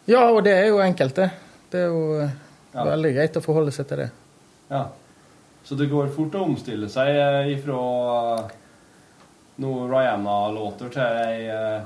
[0.06, 1.30] Ja, og det er jo enkelt, det.
[1.72, 2.30] Det er jo eh,
[2.72, 2.84] Ja.
[2.86, 4.10] veldig greit å forholde seg til det.
[4.70, 4.84] Ja.
[5.66, 7.74] Så det går fort å omstille seg eh, ifra
[9.62, 11.82] noen Rihanna-låter til ei eh,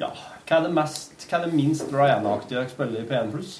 [0.00, 0.08] Ja,
[0.48, 3.58] hva er det mest Hva er det minst Rihanna-aktige dere spiller i P1 pluss?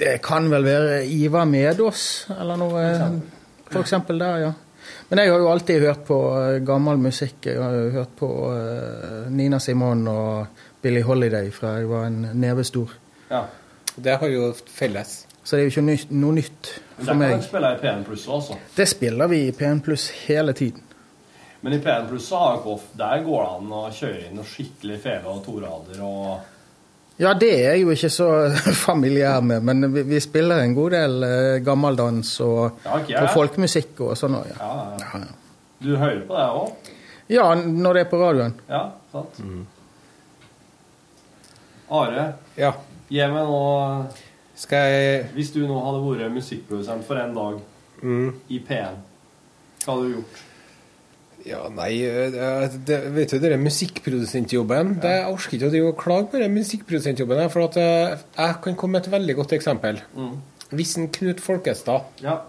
[0.00, 2.82] Det kan vel være Ivar Medås, eller noe
[3.70, 4.50] for eksempel der, ja.
[5.08, 7.46] Men jeg har jo alltid hørt på eh, gammel musikk.
[7.46, 12.20] Jeg har jo hørt på eh, Nina Simone og Billie Holiday fra jeg var en
[12.40, 12.94] nevestor.
[13.30, 13.44] Ja.
[13.96, 15.26] Det har jo felles.
[15.42, 17.32] Så det er jo ikke nytt, noe nytt Men for der kan meg.
[17.32, 18.56] dere spille i P1 pluss også.
[18.76, 20.82] Det spiller vi i P1 Pluss hele tiden.
[21.60, 25.42] Men i P1 pluss der går det an å kjøre inn noe skikkelig fele og
[25.44, 26.59] torader og
[27.20, 28.26] Ja, det er jeg jo ikke så
[28.86, 33.22] familiær med, men vi, vi spiller en god del eh, gammeldans og, Ja, ikke jeg.
[33.26, 34.38] og folkemusikk og sånn.
[34.40, 34.48] òg.
[34.54, 34.96] Ja, ja.
[35.04, 35.34] Ja, ja.
[35.80, 36.94] Du hører på det òg?
[37.30, 38.54] ja, når det er på radioen.
[38.68, 38.80] Ja,
[39.12, 39.36] sant?
[41.90, 42.24] Are,
[42.56, 42.72] Ja.
[43.10, 43.60] gi meg nå
[44.54, 47.56] Skal jeg Hvis du nå hadde vært musikkprodusent for en dag
[48.02, 48.28] mm.
[48.48, 48.98] i P1,
[49.84, 50.42] hva hadde du gjort?
[51.48, 55.90] Ja, nei eh, det, Vet du, det er musikkprodusentjobben det, Jeg orker ikke å drive
[55.92, 57.42] og klage på den musikkprodusentjobben.
[57.52, 60.00] For at eh, jeg kan komme med et veldig godt eksempel.
[60.16, 60.34] Mm.
[60.76, 62.40] Hvis en Knut Folkestad Ja.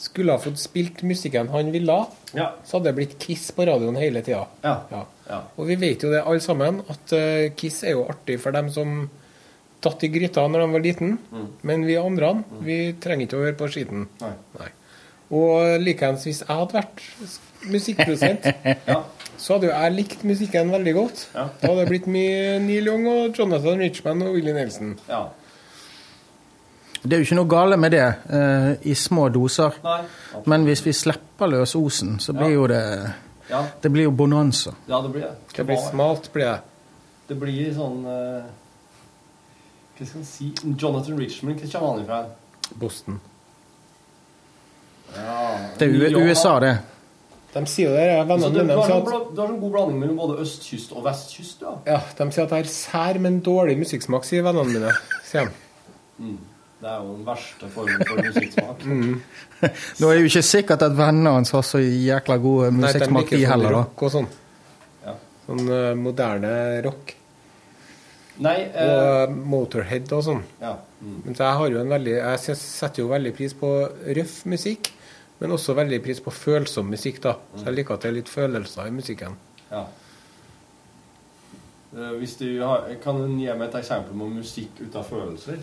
[0.00, 1.98] skulle ha fått spilt musikken han ville,
[2.36, 2.50] Ja.
[2.64, 4.46] så hadde det blitt Kiss på radioen hele tida.
[4.64, 4.76] Ja.
[4.92, 5.04] Ja.
[5.28, 5.42] ja.
[5.56, 8.70] Og vi vet jo det alle sammen, at eh, Kiss er jo artig for dem
[8.70, 9.08] som
[9.84, 11.18] datt i gryta når de var liten.
[11.32, 11.46] Mm.
[11.68, 12.32] Men vi andre,
[12.64, 14.06] vi trenger ikke å høre på skiten.
[14.22, 14.32] Nei.
[14.60, 14.70] Nei.
[15.36, 17.02] Og likeens hvis jeg hadde vært
[17.72, 18.44] musikkprodusent,
[18.88, 19.02] Ja.
[19.38, 21.26] så hadde jo jeg likt musikken veldig godt.
[21.34, 21.48] Ja.
[21.60, 24.96] Da hadde det blitt mye Neil Young og Jonathan Richman og Willy Nelson.
[25.08, 25.24] ja.
[27.06, 29.76] Det er jo ikke noe gale med det eh, i små doser.
[29.84, 30.00] Nei.
[30.50, 32.54] Men hvis vi slipper løs osen, så blir Ja.
[32.56, 33.12] jo det
[33.50, 33.60] Ja.
[33.82, 34.72] Det blir jo bonanza.
[34.88, 35.34] ja, det blir det.
[35.56, 36.58] Det blir smalt, blir det.
[37.28, 38.42] Det blir sånn eh,
[39.98, 40.50] Hva skal en si
[40.82, 42.24] Jonathan Richman, hvor kommer han ifra?
[42.74, 43.20] Boston.
[45.14, 45.58] Ja.
[45.78, 46.18] Det er.
[46.26, 46.78] USA, det.
[47.56, 48.64] De sier jo det, vennene mine.
[48.68, 48.90] De du har
[49.48, 51.72] sånn god blanding mellom både østkyst og vestkyst, ja.
[51.88, 54.92] ja, de sier at jeg har sær, men dårlig musikksmak, sier vennene mine.
[55.24, 56.34] Sier de.
[56.76, 58.82] Det er jo den verste formen for musikksmak.
[60.00, 62.80] Nå er det jo ikke sikkert at vennene hans har så jækla god musikksmak, de
[62.82, 64.28] musikksmak sånn heller, rock og sånn.
[65.06, 65.14] Ja.
[65.46, 66.52] Sånn uh, moderne
[66.84, 67.14] rock.
[68.44, 70.42] Nei Og eh, eh, Motorhead og sånn.
[70.60, 70.74] Ja.
[71.00, 71.20] Mm.
[71.24, 73.70] Men så jeg har jo en veldig Jeg setter jo veldig pris på
[74.18, 74.90] røff musikk,
[75.38, 77.34] men også veldig pris på følsom musikk, da.
[77.56, 79.36] Så jeg liker at det er litt følelser i musikken.
[79.70, 79.84] ja.
[81.96, 85.56] Eh, Hvis du har, kan du gi meg et eksempel på musikk ut av følelser?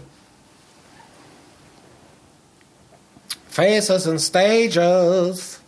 [3.47, 5.59] Faces and stages,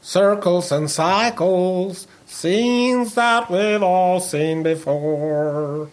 [0.00, 5.88] circles and cycles, scenes that we've all seen before.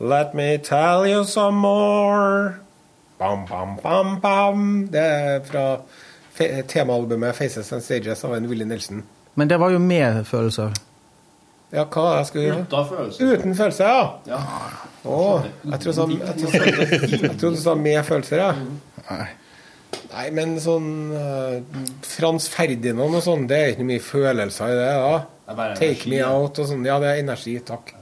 [0.00, 2.60] Let me tell you some more.
[3.18, 4.88] Bam, bam, bam, bam.
[4.92, 5.80] Det er fra
[6.38, 9.02] temaalbumet Faces and Stages av en Willy Nelson.
[9.36, 10.72] Men det var jo med følelser.
[11.74, 12.60] Ja, hva var det jeg skulle gjøre?
[12.62, 13.32] Ut følelser?
[13.34, 14.04] Uten følelser, ja.
[14.30, 14.38] Ja.
[15.06, 15.16] Å,
[15.66, 18.52] jeg trodde du sa- jeg med følelser, ja.
[19.10, 19.26] Nei.
[20.12, 21.58] Nei, men sånn uh,
[22.06, 25.16] Frans Ferdinand og sånn, det er ikke mye følelser i det, da.
[25.46, 26.86] Det Take energi, me out og sånn.
[26.86, 27.92] Ja, det er energi, takk.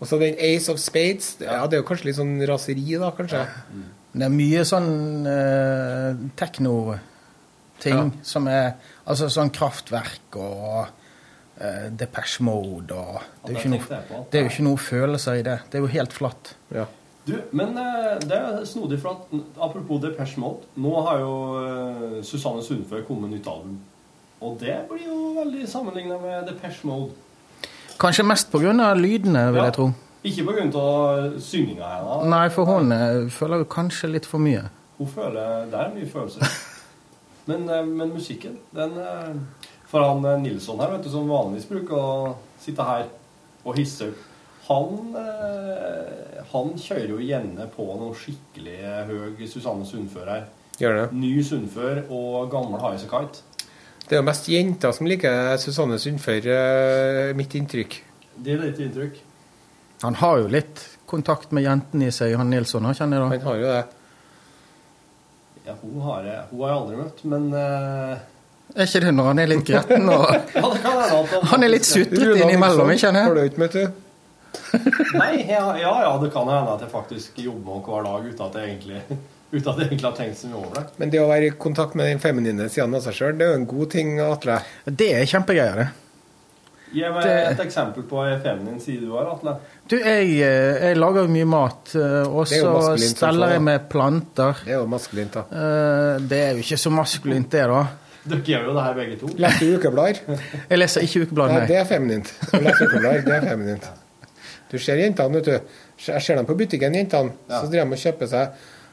[0.00, 1.34] Og så den Ace of Spades.
[1.44, 3.44] Ja, det er jo kanskje litt sånn raseri, da, kanskje.
[4.16, 4.90] Det er mye sånn
[5.28, 6.16] uh,
[7.80, 8.22] tekno-ting Ja.
[8.22, 8.72] som er
[9.10, 10.86] Altså sånn kraftverk og
[11.60, 15.40] uh, Depeche Mode og det er, jo ikke noe, det er jo ikke noe følelser
[15.40, 15.56] i det.
[15.70, 16.54] Det er jo helt flatt.
[16.70, 16.84] Ja.
[17.26, 22.22] Du, men eh, det er snodig, for at apropos Depeche Mode Nå har jo eh,
[22.24, 23.74] Susanne Sundfør kommet med nytt album.
[24.40, 27.10] Og det blir jo veldig sammenligna med Depeche Mode.
[28.00, 28.94] Kanskje mest pga.
[28.94, 29.64] lydene, vil Ja.
[29.64, 29.90] jeg tro.
[30.24, 32.26] Ikke av synginga hennes.
[32.30, 32.90] Nei, for hun
[33.30, 34.68] føler kanskje litt for mye.
[34.98, 36.40] Hun føler Det er mye følelser.
[37.50, 39.34] Men, eh, men musikken, den eh,
[39.90, 43.08] For han eh, Nilsson her, vet du, som vanligvis bruker å sitte her
[43.66, 44.26] og hisse opp,
[44.70, 45.16] han,
[46.52, 48.76] han kjører jo gjerne på noe skikkelig
[49.08, 50.44] høy Susanne Sundfør her.
[50.78, 51.06] Gjør det.
[51.18, 53.42] Ny Sundfør og gammel Highasakite.
[54.04, 56.46] Det er jo mest jenter som liker Susanne Sundfør,
[57.34, 57.98] mitt inntrykk.
[58.38, 59.18] Det er litt inntrykk.
[60.06, 63.32] Han har jo litt kontakt med jentene i seg, han Nilsson, har kjenner jeg da.
[63.34, 63.99] Han har jo det.
[65.66, 68.20] Ja, hun har jeg, hun har jeg aldri møtt, men uh...
[68.76, 72.92] Er ikke det når han er litt gretten og Ja, Han er litt sutrete innimellom,
[72.94, 73.34] ikke Har sant?
[73.34, 74.06] du ikke møtt henne?
[75.18, 78.28] Nei, ja, ja, ja, det kan hende at jeg faktisk jobber med henne hver dag
[78.30, 79.00] uten at jeg egentlig,
[79.54, 80.84] uten at jeg egentlig har tenkt så mye over det.
[81.02, 83.52] Men det å være i kontakt med den feminine siden av seg sjøl, det er
[83.54, 84.60] jo en god ting, Atle.
[84.86, 85.88] Det er kjempegreier, det.
[86.92, 89.56] Gi meg Det- et eksempel på en feminin side du har, Atle.
[89.88, 93.88] Du, jeg, eh, jeg lager mye mat, eh, og Det er så steller jeg med
[93.88, 94.56] planter.
[94.64, 95.40] Det er jo maskulint, da.
[95.52, 97.86] Eh, Det er jo ikke så maskulint, det, da.
[98.30, 99.26] Dere gjør jo det her begge to.
[99.38, 100.18] Leser du ukeblader?
[100.70, 101.66] Jeg leser ikke ukebladet, Nei, nei.
[101.68, 102.32] det er feminint.
[102.52, 103.86] Å leser ukeblader, det er feminint.
[104.70, 105.60] Du ser jentene, vet du.
[106.06, 107.32] Jeg ser dem på butikken, jentene.
[107.48, 107.60] Ja.
[107.62, 108.48] Så driver de og kjøper seg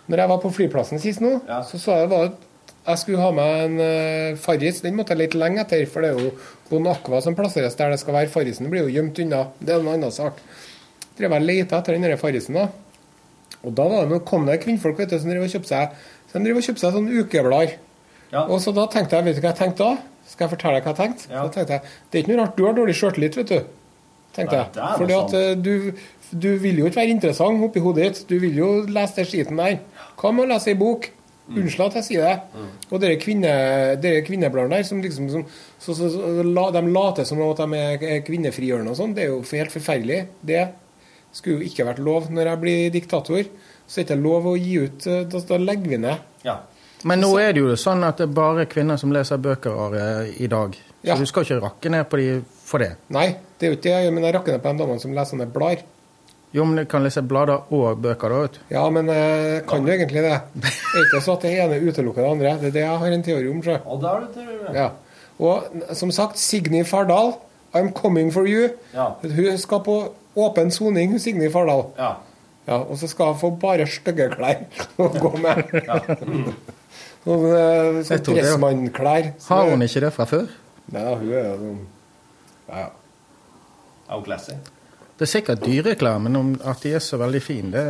[0.09, 1.61] Når jeg var på flyplassen sist nå, Ja.
[1.63, 2.29] så så jeg var
[2.87, 4.81] jeg skulle ha med en uh, Farris.
[4.83, 6.33] Den måtte jeg litt lenge etter, for det er jo
[6.71, 8.31] Bon Aqua som plasseres der det skal være.
[8.31, 9.45] Farrisen blir jo gjemt unna.
[9.59, 10.39] Det er en annen sak.
[11.17, 12.69] Drev jeg leta etter den Farrisen, da.
[13.65, 15.95] Og da var det noe, kom det kvinnfolk vet du, som drev og kjøpte seg
[16.31, 17.77] som drev og kjøpte seg sånn ukeblader.
[18.33, 18.43] Ja.
[18.43, 20.23] Og så da tenkte jeg, vet du hva jeg tenkte da?
[20.27, 21.29] Skal jeg fortelle deg hva jeg tenkte?
[21.31, 21.43] Ja.
[21.43, 23.75] Da tenkte jeg, Det er ikke noe rart du har dårlig sjøltillit, vet du.
[24.35, 24.87] Tenkte jeg.
[24.99, 25.71] Fordi at eh, du,
[26.43, 28.25] du vil jo ikke være interessant oppi hodet ditt.
[28.29, 29.79] Du vil jo lese den skiten der.
[30.19, 31.07] Hva med å lese ei bok?
[31.47, 31.61] Mm.
[31.61, 32.63] Unnskyld at jeg sier det.
[32.91, 33.51] Og dere, kvinne,
[34.03, 35.45] dere kvinnebladene der som liksom som,
[35.79, 39.13] så, så, så, la, De later som at de er kvinnefrigjørende og sånn.
[39.15, 40.19] Det er jo helt forferdelig.
[40.43, 40.65] Det
[41.31, 43.47] skulle jo ikke vært lov når jeg blir diktator.
[43.87, 46.25] Så er det ikke lov å gi ut eh, Da, da legger vi ned.
[46.43, 46.57] Ja.
[47.07, 50.05] Men nå er det jo sånn at det er bare kvinner som leser bøker Are,
[50.27, 50.75] i dag.
[50.75, 51.15] Så Ja.
[51.15, 52.97] du skal ikke rakke ned på de for det.
[53.13, 54.99] Nei, det er jo ikke det jeg gjør, men jeg rakker ned på de damene
[55.03, 55.85] som leser sånne blader.
[56.57, 58.61] Jo, men du kan lese blader og bøker, da, vet du.
[58.73, 60.35] Ja, men jeg kan du egentlig det.
[60.57, 62.53] Det er ikke så at det ene utelukker det andre.
[62.63, 63.59] Det er det jeg har en teori om.
[63.65, 63.75] Så.
[63.85, 64.87] Og da er det til Ja.
[65.37, 67.35] Og som sagt, Signy Fardal,
[67.77, 68.71] I'm coming for you.
[68.95, 69.11] Ja.
[69.21, 69.97] Hun skal på
[70.37, 71.83] åpen soning, hun Signy Fardal.
[71.99, 72.13] Ja.
[72.67, 74.65] Ja, og så skal hun få bare stygge klær
[74.97, 75.61] å gå med.
[75.85, 76.55] Sånn,
[77.27, 78.03] Mm.
[78.07, 78.43] Sånn tror det, ja.
[78.47, 79.25] dressmannklær.
[79.49, 80.45] Har hun ikke det fra før?
[80.95, 81.79] Nei, hun er jo sånn
[82.69, 82.89] Ja, ja.
[84.07, 84.55] Er jo classy.
[85.17, 87.85] Det er sikkert dyreklær, men om at de er så veldig fine, det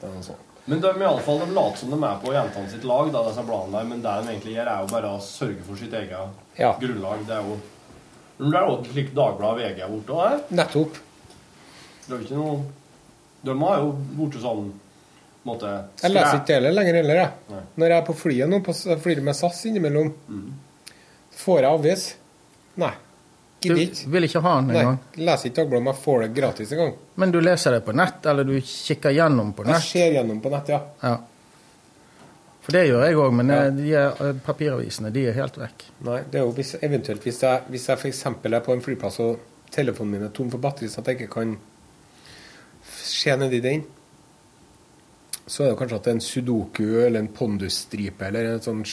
[0.00, 0.42] Det er sånt.
[0.66, 3.20] Men de, i alle fall, de later som de er på jentene sitt lag, da,
[3.28, 5.92] disse bladene der, men det de egentlig gjør, er jo bare å sørge for sitt
[5.94, 6.72] eget Ja.
[6.80, 7.26] grunnlag.
[7.26, 7.56] Det er jo
[8.38, 10.40] Men Det er jo slik Dagbladet VG er borte òg her.
[10.50, 10.92] Nettopp.
[12.06, 12.64] Det er jo ikke noe
[13.44, 14.72] De har jo borte sånn
[15.46, 15.70] måte
[16.02, 17.30] Jeg leser ikke det lenger heller, jeg.
[17.48, 17.60] Nei.
[17.78, 20.52] Når jeg er på flyet nå, på, flyr med SAS innimellom, Mm.
[21.32, 22.14] får jeg avis.
[22.76, 22.92] Nei.
[23.60, 24.10] Du Gidder ikke.
[24.12, 24.98] vil ikke ha den engang.
[25.16, 26.92] Leser ikke Dagbladet, men jeg får det gratis en gang.
[27.16, 29.82] Men du leser det på nett, eller du kikker gjennom på Jeg nett.
[29.82, 30.80] ser gjennom på nett, ja.
[31.02, 31.16] Ja.
[32.66, 33.62] For det gjør jeg òg, men Ja.
[33.64, 35.84] eh, de er, eh, papiravisene de er helt vekk.
[36.04, 38.26] Nei, det er jo hvis, eventuelt hvis jeg, hvis jeg f.eks.
[38.26, 39.38] er på en flyplass og
[39.70, 41.56] telefonen min er tom for batteri, så at jeg ikke kan
[42.84, 43.84] se nedi den,
[45.46, 48.84] så er det kanskje at det er en sudoku eller en pondusstripe eller en sånn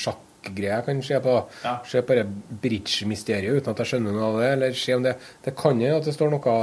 [0.43, 1.35] jeg kan se på.
[1.63, 1.73] Ja.
[1.87, 2.25] Se det
[2.63, 4.49] bridge-mysteriet uten at jeg skjønner noe av det.
[4.57, 5.15] Eller se om det
[5.45, 6.57] Det kan jo at det står noe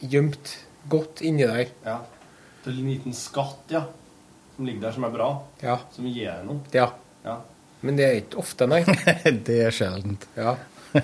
[0.00, 0.56] gjemt
[0.88, 1.70] godt inni der.
[1.84, 1.98] Ja.
[2.64, 3.84] Det er en liten skatt, ja.
[4.56, 5.30] Som ligger der, som er bra.
[5.62, 5.78] Ja.
[5.94, 6.60] Som gir deg noe.
[6.74, 6.90] ja.
[7.24, 7.40] Ja.
[7.82, 8.80] Men det er ikke ofte, nei.
[9.46, 10.24] det er sjeldent.
[10.38, 10.56] Ja.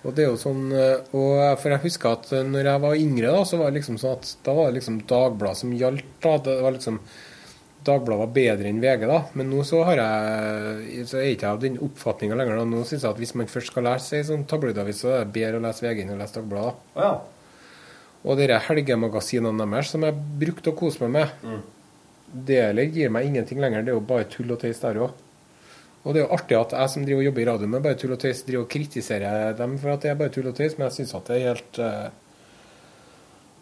[0.00, 3.32] Og det er jo sånn eh, og For jeg husker at når jeg var yngre,
[3.34, 6.06] da, så var det liksom sånn at da var det liksom Dagbladet som gjaldt.
[6.24, 6.96] da, Det var liksom
[7.86, 9.18] Dagbladet var bedre enn VG, da.
[9.38, 12.60] Men nå så har jeg så er jeg ikke av den oppfatninga lenger.
[12.60, 12.68] da.
[12.68, 15.34] Nå syns jeg at hvis man først skal lese ei sånn tabloidavis, så er det
[15.38, 16.74] bedre å lese VG enn å lese Dagbladet.
[16.94, 17.12] Å ja.
[18.20, 21.60] Og de helgemagasinene deres som jeg brukte å kose meg med,
[22.30, 23.82] det eller gir meg ingenting lenger.
[23.82, 25.26] Det er jo bare tull og tøys der òg.
[26.00, 27.96] Og det er jo artig at jeg som driver og jobber i radio med bare
[28.00, 30.76] tull og tøys, driver og kritiserer dem for at det er bare tull og tøys,
[30.76, 32.06] men jeg syns at det er helt uh...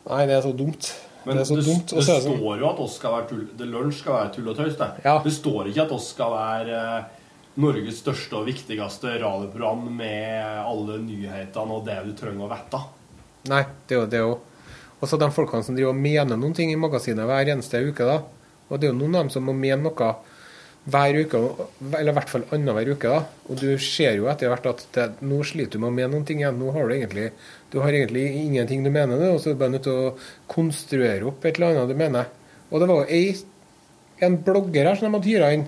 [0.08, 0.90] Nei, det er så dumt.
[1.28, 1.92] Men det er så det, dumt.
[1.92, 4.32] å se det sånn står jo at oss skal være tull, The Lunch skal være
[4.34, 4.76] tull og tøys.
[4.80, 5.18] Det, Ja.
[5.24, 6.82] det står ikke at oss skal være
[7.58, 12.80] Norges største og viktigste radioprogram med alle nyhetene og det du trenger å vite.
[13.50, 14.38] Nei, det er jo det òg.
[15.00, 18.06] Og så de folkene som driver og mener noen ting i magasinet hver eneste uke,
[18.06, 18.22] da.
[18.70, 20.14] Og det er jo noen av dem som må mene noe
[20.88, 21.40] hver uke,
[21.90, 23.48] eller i hvert fall annenhver uke, da.
[23.48, 26.26] Og du ser jo etter hvert at det, nå sliter du med å mene noen
[26.28, 26.58] ting igjen.
[26.60, 27.30] Nå har du egentlig
[27.68, 30.12] du har egentlig ingenting du mener, og så er du bare nødt til å
[30.48, 32.30] konstruere opp et eller annet du mener.
[32.70, 33.34] Og det var jo ei,
[34.24, 35.66] en blogger her som de hadde hyra inn.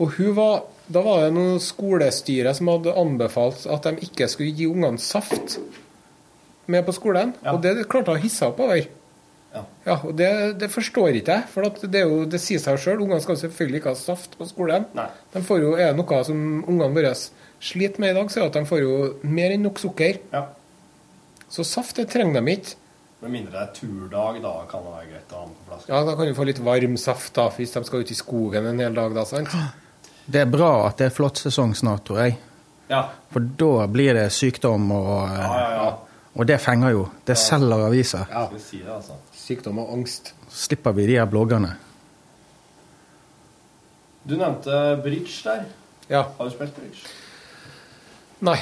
[0.00, 4.52] Og hun var, da var det noe skolestyre som hadde anbefalt at de ikke skulle
[4.56, 5.56] gi ungene saft
[6.70, 7.32] med på skolen.
[7.40, 7.54] Ja.
[7.54, 8.84] Og det klarte hun å hisse opp over.
[9.54, 9.62] Ja.
[9.86, 10.28] Ja, og det,
[10.60, 11.48] det forstår ikke jeg.
[11.50, 13.00] For at det, er jo, det sier seg sjøl.
[13.02, 14.84] Ungene skal selvfølgelig ikke ha saft på skolen.
[14.94, 15.08] Nei.
[15.34, 17.14] De får jo, er det noe som ungene våre
[17.60, 18.92] sliter med i dag, så er det at de får jo
[19.26, 20.20] mer enn nok sukker.
[20.32, 20.44] Ja.
[21.50, 22.76] Så saft det trenger de ikke.
[23.20, 25.90] Med mindre det er turdag, da kan det være greit å ha den på flaske.
[25.92, 28.68] Ja, Da kan du få litt varm saft da, hvis de skal ut i skogen
[28.70, 29.12] en hel dag.
[29.18, 29.50] da, sant?
[30.30, 32.38] Det er bra at det er flåttsesong snart, tror jeg.
[32.88, 33.02] Ja.
[33.34, 35.90] For da blir det sykdom, og, Ja, ja, ja.
[36.40, 37.04] Og det fenger jo.
[37.28, 38.24] Det selger aviser.
[38.32, 39.18] Ja, si det, altså.
[39.36, 40.32] Sykdom og angst.
[40.48, 41.74] Slipper vi de her bloggerne.
[44.24, 45.66] Du nevnte bridge der.
[46.08, 46.22] Ja.
[46.38, 47.04] Har du spilt bridge?
[48.40, 48.56] Nei.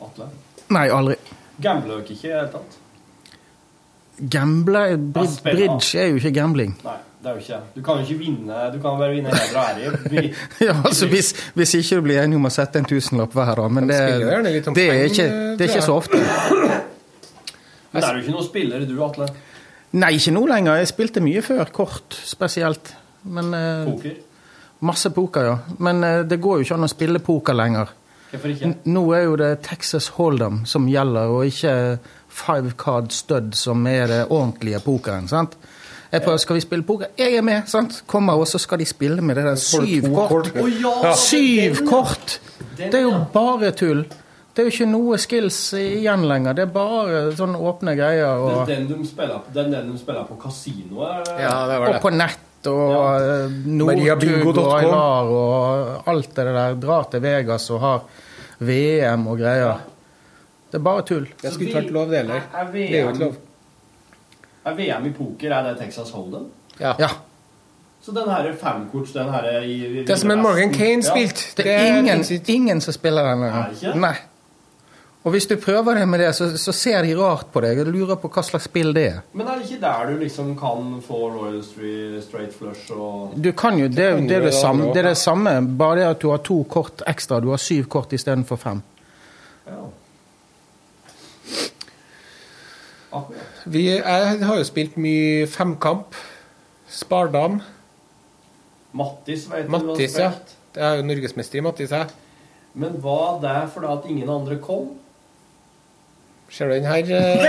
[0.00, 0.30] Atle?
[0.72, 1.18] Nei, aldri.
[1.62, 2.80] Gambler dere ikke i det hele tatt?
[4.30, 4.84] Gamble
[5.14, 5.40] brid.
[5.44, 6.74] Bridge er jo ikke gambling.
[6.84, 9.58] Nei, det er jo ikke Du kan jo ikke vinne Du kan bare vinne heder
[9.58, 9.64] og
[10.14, 10.22] ære
[10.68, 13.68] Ja, altså hvis, hvis ikke du blir enig om å sette en tusenlapp hver, da.
[13.68, 13.98] Men det,
[14.76, 15.26] det, er ikke,
[15.58, 16.20] det er ikke så ofte.
[17.94, 19.28] Men er du ikke noen spiller, du, Atle?
[19.94, 20.80] Nei, ikke nå lenger.
[20.82, 21.64] Jeg spilte mye før.
[21.72, 22.92] Kort spesielt.
[23.24, 24.16] Men eh, Poker?
[24.84, 25.58] Masse poker, ja.
[25.78, 27.92] Men eh, det går jo ikke an å spille poker lenger.
[28.32, 28.72] Hvorfor ikke?
[28.72, 31.76] N- Nå er jo det Texas Hold'em som gjelder, og ikke
[32.34, 35.28] five card stud som er det ordentlige pokeren.
[35.30, 35.54] sant?
[36.10, 37.06] Jeg prøver, Skal vi spille poker?
[37.18, 37.62] Jeg er med!
[37.70, 38.02] sant?
[38.06, 40.50] Kommer, og så skal de spille med det der syv kort.
[41.18, 42.40] Syv kort!
[42.76, 44.04] Det er jo bare tull.
[44.54, 46.54] Det er jo ikke noe skills igjen lenger.
[46.54, 48.42] Det er bare sånne åpne greier.
[48.44, 51.30] Det er den, de spiller på, den, den de spiller på kasinoet?
[51.42, 51.78] Ja, det?
[51.80, 53.00] var det og på nett og ja.
[53.66, 54.44] Mariabingo.com.
[54.46, 56.76] Northug og Aylar og alt det der.
[56.84, 58.04] Drar til Vegas og har
[58.62, 59.82] VM og greier.
[60.70, 61.26] Det er bare tull.
[61.40, 62.46] Det skulle ikke vært lov, det heller.
[62.54, 63.34] Er Det er jo ikke lov.
[64.64, 66.46] Er VM i poker er det Texas Hold'em?
[66.80, 66.94] Ja.
[66.98, 67.08] Ja.
[68.04, 71.26] Så den her femkorts, den her i, i Det er som en Morgan Kane Ja.
[71.56, 73.42] Det er ingen, ingen som spiller den.
[73.42, 73.98] Er det ikke?
[73.98, 74.14] Nei.
[75.24, 77.88] Og hvis du prøver det med det, så, så ser de rart på deg og
[77.88, 79.20] lurer på hva slags spill det er.
[79.32, 83.48] Men er det ikke der du liksom kan få Royal Street, Straight Flush og Du
[83.56, 86.28] kan jo, det, det, er det, samme, det er det samme, bare det at du
[86.28, 87.38] har to kort ekstra.
[87.40, 88.82] Du har syv kort istedenfor fem.
[89.64, 89.84] Ja.
[93.64, 96.18] Vi, jeg har jo spilt mye femkamp.
[96.90, 97.62] Spardam.
[98.92, 99.72] Mattis, vet du.
[99.72, 100.52] Mattis, du har spilt.
[100.74, 100.82] Ja.
[100.82, 102.12] Jeg er jo norgesmester i Mattis, jeg.
[102.74, 104.92] Men var det fordi at ingen andre kom?
[106.50, 106.98] Ser du den her?
[107.10, 107.40] eh,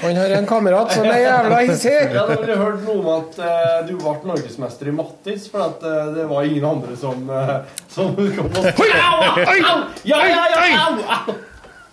[0.02, 1.92] Han har en kamerat som er jævla hissig.
[1.92, 5.84] Jeg hadde vel hørt noe om at eh, du ble norgesmester i Mattis, for at
[5.86, 7.60] eh, det var ingen andre som, uh,
[7.92, 9.76] som kom og Au!
[10.08, 10.88] Ja, ja, ja!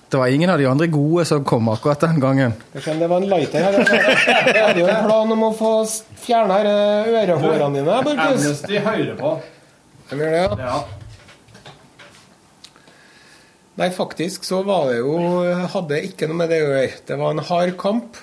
[0.09, 2.53] Det var ingen av de andre gode som kom akkurat den gangen.
[2.73, 3.73] Det var en lighter her.
[3.83, 5.71] Jeg hadde jo en plan om å få
[6.23, 7.97] fjerna ørehårene dine.
[8.15, 9.33] Amnesty hører på.
[10.07, 10.55] De gjør det, ja.
[10.63, 10.96] Ja.
[13.77, 15.17] Nei, faktisk så var det jo
[15.73, 17.01] Hadde ikke noe med det å gjøre.
[17.05, 18.17] Det var en hard kamp.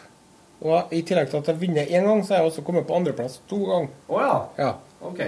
[0.64, 2.96] Og i tillegg til at jeg vinner én gang, så har jeg også kommet på
[2.96, 3.90] andreplass to ganger.
[4.08, 4.36] Å ja.
[4.58, 4.70] Ja.
[5.04, 5.20] Ok.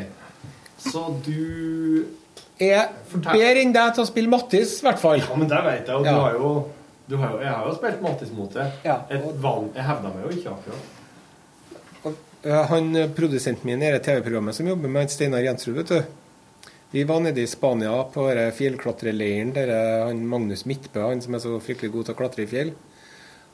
[0.81, 2.07] Så du
[2.59, 5.21] Jeg ber enn deg til å spille Mattis, i hvert fall.
[5.21, 6.13] Ja, men det vet jeg, og Ja.
[6.13, 6.51] du har jo
[7.07, 8.73] du har jo, Jeg har jo spilt Mattis mot deg.
[8.85, 8.97] Ja.
[9.11, 10.93] Jeg hevda meg jo ikke akkurat.
[12.47, 16.03] Eh, Han Produsenten min i det TV-programmet som jobber med Steinar Jensrud, vet du.
[16.97, 18.25] Vi var nede i Spania på
[18.57, 19.73] fjellklatreleiren der
[20.07, 22.71] han Magnus Midtbø, han som er så fryktelig god til å klatre i fjell.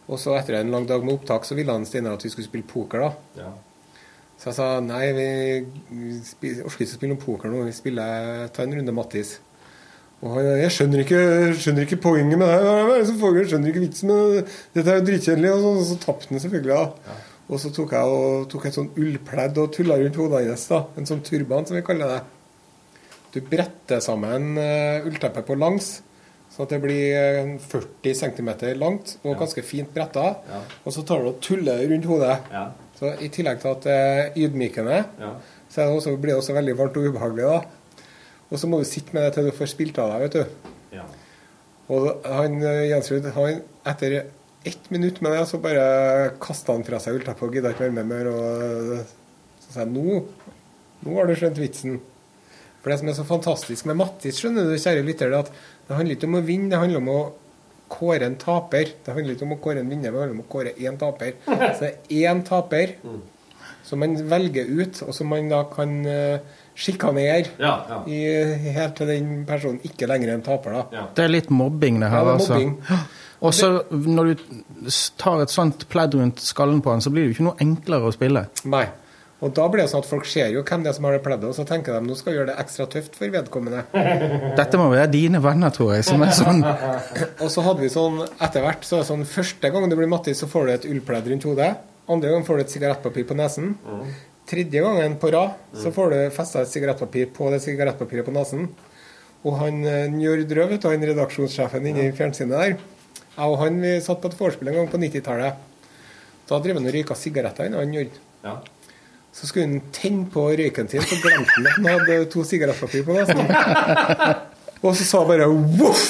[0.07, 2.47] Og så etter en lang dag med opptak så ville han Steinar at vi skulle
[2.47, 3.43] spille poker, da.
[3.43, 3.51] Ja.
[4.38, 5.26] Så jeg sa nei, vi
[6.26, 9.36] spi- orker ikke å spille noe poker nå, vi spiller, ta en runde Mattis.
[10.22, 11.20] Og han, jeg skjønner ikke,
[11.62, 12.66] skjønner ikke poenget med det her.
[12.70, 12.93] Er?
[13.03, 14.43] Jeg skjønner ikke vitsen med det.
[14.76, 15.51] Dette er jo dritkjedelig.
[15.55, 17.16] Og, så, så tapte han selvfølgelig, da.
[17.51, 20.68] Og så tok jeg og, tok et sånn ullpledd og tulla rundt hodet hans.
[20.70, 20.84] da.
[20.99, 22.20] En sånn turban, som vi kaller det.
[23.33, 26.03] Du bretter sammen uh, ullteppet på langs,
[26.53, 30.24] sånn at det blir eh, 40 cm langt og ganske fint bretta.
[30.51, 30.59] Ja.
[30.85, 32.35] Og så tar du og tuller rundt hodet.
[32.53, 32.66] Ja.
[32.99, 35.30] Så I tillegg til at det er ydmykende, Ja.
[35.72, 37.49] så det også, blir det også veldig varmt og ubehagelig.
[37.49, 38.05] da.
[38.53, 40.26] Og så må du sitte med det til du får spilt av deg.
[40.26, 40.76] vet du.
[40.99, 41.07] ja.
[41.89, 44.18] Og han eh, Jensrud, han, etter
[44.68, 47.97] ett minutt med det, så bare kasta han fra seg ullteppet og gidda ikke være
[47.97, 48.28] med mer.
[48.28, 49.01] Og
[49.64, 50.20] så sa jeg nå,
[51.03, 51.97] nå har du skjønt vitsen.
[52.83, 55.53] For det som er så fantastisk med Mattis, skjønner du, kjære lytter, det er at
[55.89, 57.20] det handler ikke om å vinne, det handler om å
[57.93, 58.91] kåre en taper.
[59.05, 61.37] Det handler ikke om å kåre en vinner, det handler om å kåre én taper.
[61.47, 62.97] Så det er én taper.
[63.85, 66.39] som man velger ut, og som man da kan uh,
[66.78, 67.97] sjikanere Ja, ja.
[68.07, 68.20] i,
[68.72, 70.72] helt til den personen ikke lenger er en taper.
[70.78, 70.85] da.
[70.95, 71.03] Ja.
[71.18, 72.24] Det er litt mobbing, det Ja, her.
[72.24, 72.55] det er altså.
[72.55, 73.03] mobbing.
[73.43, 74.45] Og så når du
[75.18, 78.09] tar et sånt pledd rundt skallen på han, så blir det jo ikke noe enklere
[78.09, 78.45] å spille.
[78.70, 78.87] Nei.
[79.43, 81.22] Og da blir det sånn at folk ser jo hvem det er som har det
[81.24, 83.80] pleddet, og så tenker de nå skal vi gjøre det ekstra tøft for vedkommende.
[84.61, 86.61] Dette må være dine venner, tror jeg, som er sånn
[87.43, 90.11] Og så hadde vi sånn etter hvert så er det sånn Første gang du blir
[90.11, 91.72] Mattis, så får du et ullpledd rundt hodet.
[92.12, 93.74] Andre gang får du et sigarettpapir på nesen.
[94.53, 98.68] Tredje gangen på rad så får du festa et sigarettpapir på det sigarettpapiret på nesen.
[99.43, 102.74] Og han eh, Njord Rød, vet du, han redaksjonssjefen inne i fjernsynet der,
[103.32, 105.62] jeg og han vi satt på et vorspiel en gang på 90-tallet.
[106.51, 108.18] Da drev han og røyka sigaretter, han, han Njord.
[108.45, 108.55] Ja.
[109.33, 113.07] Så skulle han tenne på røyken sin, så glemte han at han hadde to sigarettpapir
[113.07, 113.41] på nesen.
[114.83, 116.05] Og så sa han bare voff!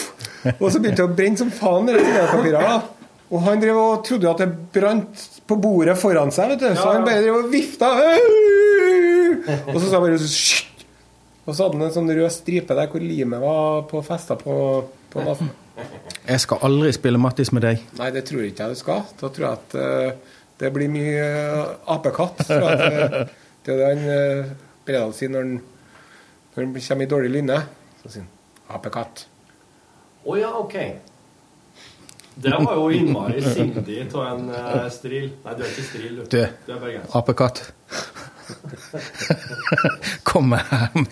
[0.58, 2.80] Og så begynte det å brenne som faen, de sigarettpapirene.
[3.32, 6.74] Og han drev og trodde at det brant på bordet foran seg, vet du.
[6.76, 7.88] Så han bare drev og vifta.
[9.72, 10.84] Og så sa han bare Shit!
[11.42, 14.54] Og så hadde han en sånn rød stripe der hvor limet var på festa på,
[15.10, 15.48] på nesen.
[16.28, 17.80] Jeg skal aldri spille Mattis med deg.
[17.98, 19.02] Nei, det tror jeg ikke jeg du skal.
[19.18, 22.44] Da tror jeg at eh, det blir mye eh, apekatt.
[22.46, 22.74] fra
[23.66, 24.52] til eh, uh,
[24.86, 25.56] Bredal sier når han,
[26.54, 27.58] når han kommer i dårlig lynne.
[28.02, 29.24] Så sier han apekatt.
[30.22, 30.76] Å ja, OK.
[32.42, 35.28] Det var jo innmari sindig av en uh, stril.
[35.42, 36.22] Nei, du er ikke stril, du.
[36.30, 36.38] Du.
[36.66, 37.18] Du er bergenser.
[37.18, 37.64] Apekatt.
[40.32, 41.10] Kommer her med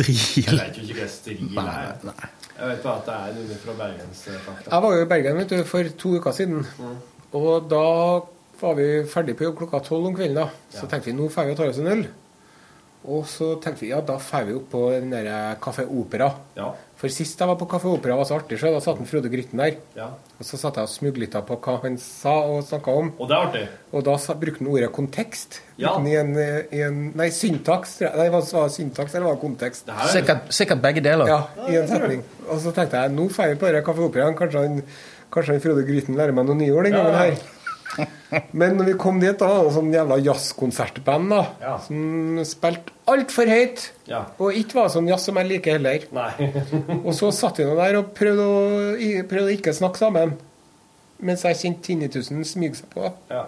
[0.00, 1.94] Jeg vet jo ikke hva stril er.
[2.08, 2.32] Nei.
[2.56, 4.68] Jeg vet bare at det er noe fra bergenstrakta.
[4.72, 6.66] Jeg var jo i Bergen vet du, for to uker siden.
[7.36, 7.86] Og da
[8.62, 10.42] var vi ferdig på jobb klokka tolv om kvelden.
[10.42, 10.48] da.
[10.74, 12.04] Så tenkte vi nå får vi ta oss en øl.
[13.10, 16.26] Og så tenkte vi ja, da får vi opp på den der Kafé Opera.
[16.58, 16.66] Ja.
[17.00, 19.30] For sist jeg var på Kafé Opera var så artig, så da satt en Frode
[19.32, 19.78] Grytten der.
[19.96, 20.10] ja.
[20.40, 23.08] Og så satt jeg og smuglytta på hva han sa og snakka om.
[23.20, 23.62] Og det er artig.
[23.92, 25.58] Og da sa, brukte han ordet kontekst.
[25.76, 25.94] Ja.
[25.94, 27.98] Brukte han I en, eh, i en, nei, syntaks.
[28.04, 29.86] Nei, var det syntaks, eller var det kontekst?
[29.88, 31.28] Det her er Sikkert, sikkert begge deler.
[31.28, 32.24] Ja, i en setning.
[32.48, 34.36] Og så tenkte jeg nå får vi på denne Kafé Operaen.
[34.36, 34.80] Kanskje han,
[35.32, 38.08] kanskje han Frode Grytten lærer meg noen nye ord den gangen her.
[38.60, 41.72] Men når vi kom dit, da sånn jævla jazzkonsertband da, Ja.
[41.84, 43.86] som spilte altfor høyt.
[44.10, 44.24] Ja.
[44.38, 46.04] Og ikke var sånn jazz som jeg liker heller.
[47.06, 48.60] Og så satt vi nå der og prøvde å,
[49.30, 50.36] prøvde å ikke snakke sammen.
[51.20, 53.10] Mens jeg kjente tinnitusen smyge seg på.
[53.32, 53.46] Ja.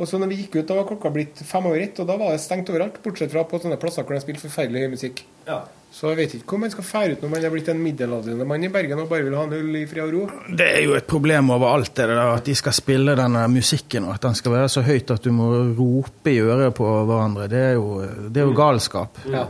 [0.00, 2.14] Og så når vi gikk ut, da var klokka blitt fem over ett, og da
[2.20, 2.98] var det stengt overalt.
[3.04, 5.22] Bortsett fra på sånne plasser hvor de spilte forferdelig høy musikk.
[5.48, 5.62] ja.
[5.90, 8.44] Så jeg vet ikke hvor man skal fære ut når man er blitt en middelaldrende
[8.46, 10.52] mann i Bergen og bare vil ha null i fred og ro.
[10.56, 14.14] Det er jo et problem overalt, det der at de skal spille denne musikken, og
[14.14, 17.48] at den skal være så høyt at du må rope i øret på hverandre.
[17.50, 17.88] Det er jo,
[18.28, 19.18] det er jo galskap.
[19.30, 19.48] Ja.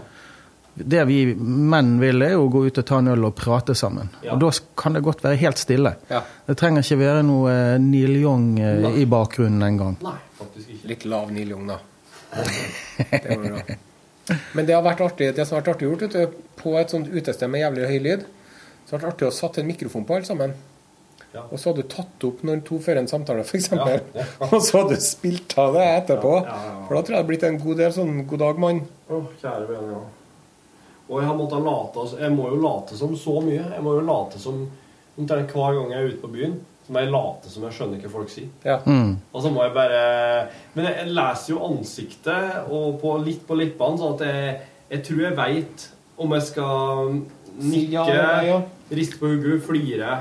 [0.80, 3.76] Det vi menn vil, er jo å gå ut og ta en øl og prate
[3.76, 4.08] sammen.
[4.24, 4.32] Ja.
[4.32, 5.92] Og da kan det godt være helt stille.
[6.08, 6.22] Ja.
[6.46, 10.00] Det trenger ikke være noe eh, Neil Young eh, i bakgrunnen engang.
[10.06, 10.16] Nei.
[10.88, 11.78] Litt lav Neil Young, da.
[13.10, 13.78] Det var bra.
[14.56, 16.92] Men det har vært artig, det som har vært artig gjort, vet du, på et
[16.92, 18.26] sånt utested med jævlig høy lyd,
[18.84, 20.54] så har det vært artig å satt en mikrofon på alle sammen.
[21.30, 21.44] Ja.
[21.46, 23.68] Og så hadde du tatt opp når to fører en samtale, f.eks.
[23.76, 23.98] Ja.
[24.50, 26.32] Og så hadde du spilt av det etterpå.
[26.42, 26.78] Ja, ja, ja.
[26.88, 28.80] For da tror jeg det har blitt en god del sånn 'god dag, mann'.
[29.06, 30.00] Å, kjære vene, ja.
[31.10, 33.62] Og jeg har måttet late Jeg må jo late som så mye.
[33.62, 34.60] Jeg må jo late som
[35.18, 36.58] omtrent hver gang jeg er ute på byen.
[36.90, 38.48] Må jeg late som jeg skjønner ikke folk sier.
[38.66, 38.80] Ja.
[38.82, 39.14] Mm.
[39.30, 40.00] Og så må jeg bare
[40.74, 44.58] Men jeg, jeg leser jo ansiktet og på, litt på lippene, sånn at jeg,
[44.90, 45.86] jeg tror jeg veit
[46.20, 47.14] om jeg skal
[47.60, 48.04] nikke,
[48.50, 48.58] ja
[48.90, 50.18] riste på hodet, flire.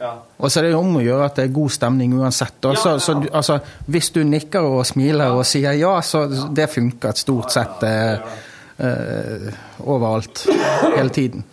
[0.00, 0.12] Ja.
[0.36, 2.58] Og så er det jo om å gjøre at det er god stemning uansett.
[2.64, 2.98] Ja, Så, ja.
[2.98, 7.84] så altså, hvis du nikker og smiler og sier ja, så det funker stort sett
[7.86, 8.38] eh,
[8.78, 9.48] eh,
[9.86, 10.46] overalt.
[10.96, 11.44] Hele tiden.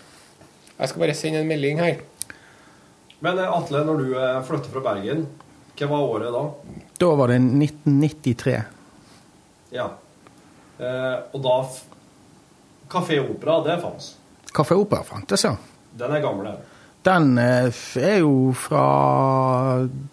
[0.79, 2.01] Jeg skal bare sende en melding her.
[3.19, 4.09] Men eh, Atle, når du
[4.47, 5.25] flyttet fra Bergen,
[5.79, 6.43] hva var året da?
[6.99, 8.57] Da var det 1993.
[9.75, 9.89] Ja.
[10.79, 11.55] Eh, og da
[12.89, 14.15] Kafé Opera, det fantes.
[14.53, 15.55] Kafé Opera fantes, ja.
[15.91, 16.63] Den er gammel, den.
[17.05, 18.85] Den eh, er jo fra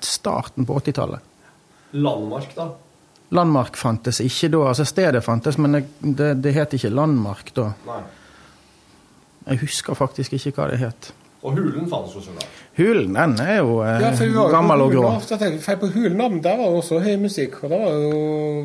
[0.01, 1.33] starten på 80-tallet.
[1.97, 2.69] Landmark, da.
[3.35, 4.63] Landmark fantes ikke da.
[4.69, 7.71] altså Stedet fantes, men det, det, det het ikke Landmark da.
[7.89, 8.03] Nei.
[9.47, 11.11] Jeg husker faktisk ikke hva det het.
[11.47, 12.63] Og Hulen fantes jo så klart.
[12.77, 15.11] Hulen, den er jo eh, Ja, for vi var jo gammel og grå.
[15.65, 17.55] Feil på Hulen, da, men der var det også høy musikk.
[17.65, 18.19] Og da var det jo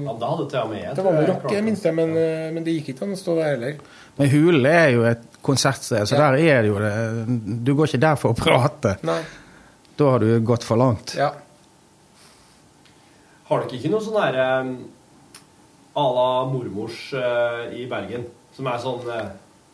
[0.03, 0.95] Ja, da hadde til og med jeg.
[0.97, 3.19] Det var jeg noe rock i minste, men, eh, men det gikk ikke an å
[3.21, 3.77] stå der heller.
[4.17, 6.25] Men Hulen er jo et konsertsted, så Ja.
[6.27, 6.91] der er det jo det.
[7.63, 8.97] Du går ikke der for å prate.
[9.07, 9.21] Nei.
[9.97, 11.15] Da har du gått for langt.
[11.15, 11.31] Ja.
[13.47, 14.45] Har dere ikke noe sånn derre
[15.95, 18.23] à la mormors uh, i Bergen?
[18.55, 19.27] Som er sånn eh,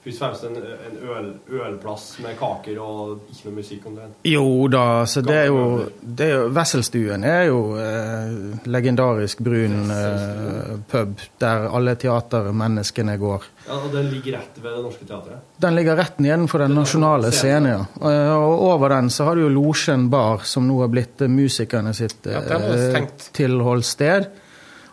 [0.07, 0.55] Først og fremst en,
[0.87, 1.29] en øl,
[1.67, 4.07] ølplass med kaker og ikke noe musikk om det.
[4.31, 5.63] Jo da, så det er jo,
[6.01, 13.51] det er jo Vesselstuen er jo eh, legendarisk brun eh, pub der alle teatermenneskene går.
[13.67, 15.43] Ja, og Den ligger rett ved Det Norske Teatret.
[15.59, 18.11] Den ligger rett nedenfor den Den nasjonale nasjonale scenen, ja.
[18.11, 21.27] Eh, Og over den så har du jo Losjen bar, som nå har blitt eh,
[21.31, 24.27] musikerne sitt Ja, eh, tilholdssted.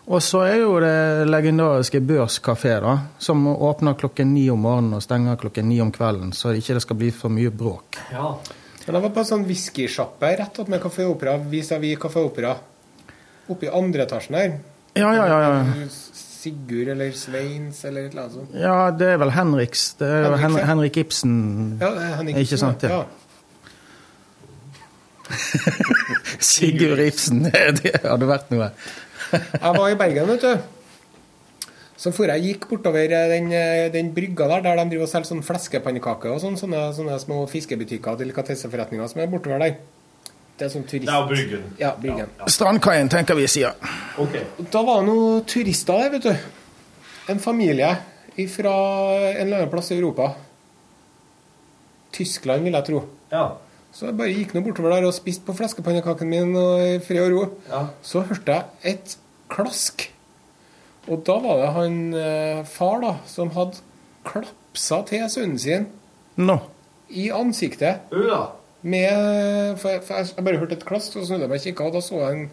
[0.05, 4.99] Og så er jo det legendariske Børs kafé, da, som åpner klokken ni om morgenen
[4.99, 7.97] og stenger klokken ni om kvelden, så ikke det skal bli for mye bråk.
[8.13, 8.35] Ja.
[8.85, 12.53] Men det var på en sånn whiskysjappe rett attmed Kafé Opera vis-à-vis Kafé Opera.
[13.49, 14.59] Oppe i andre etasjen her.
[14.93, 15.39] Ja, ja, ja.
[15.41, 15.87] ja.
[15.89, 18.53] Sigurd eller Sveins eller et eller annet sånt.
[18.61, 19.87] Ja, det er vel Henriks.
[19.97, 20.69] Det er Henrik, Hen.
[20.69, 21.37] Henrik Ibsen.
[21.81, 22.89] Ja, det er Henrik Ikke Ibsen, sant, ja.
[23.01, 23.05] ja.
[26.53, 27.41] Sigurd Ibsen,
[27.81, 28.69] det hadde vært noe.
[29.31, 30.71] Jeg var i Bergen, vet du.
[31.95, 33.49] Så for jeg gikk bortover den,
[33.93, 37.45] den brygga der, der de driver og selger sånn fleskepannekaker og sånn, sånne, sånne små
[37.49, 39.77] fiskebutikker og delikatesseforretninger som er bortover der.
[40.55, 41.07] Det er sånn turist...
[41.07, 41.63] Det er Ja, Bryggen.
[41.79, 42.29] Ja, Bryggen.
[42.51, 43.75] Strandkaien, tenker vi, sier.
[44.21, 44.37] Ok.
[44.71, 47.31] Da var det noen turister der, vet du.
[47.31, 47.89] En familie
[48.51, 48.75] fra
[49.31, 50.33] en eller annen plass i Europa.
[52.15, 53.01] Tyskland, vil jeg tro.
[53.31, 53.45] Ja.
[53.95, 57.21] Så jeg bare gikk nå bortover der og spiste på fleskepannekaken min og i fred
[57.23, 57.45] og ro.
[57.69, 57.85] Ja.
[58.03, 59.15] Så hørte jeg et
[59.51, 60.09] klask.
[61.07, 63.79] Og da var det han eh, far da, som hadde
[64.27, 65.87] klapsa til sønnen sin
[66.35, 66.57] Nå.
[67.07, 68.03] i ansiktet.
[68.11, 68.41] Ula.
[68.85, 71.85] Med, for, jeg, for jeg bare hørte et klask, så snudde jeg meg og kikket,
[71.87, 72.49] og da så jeg en,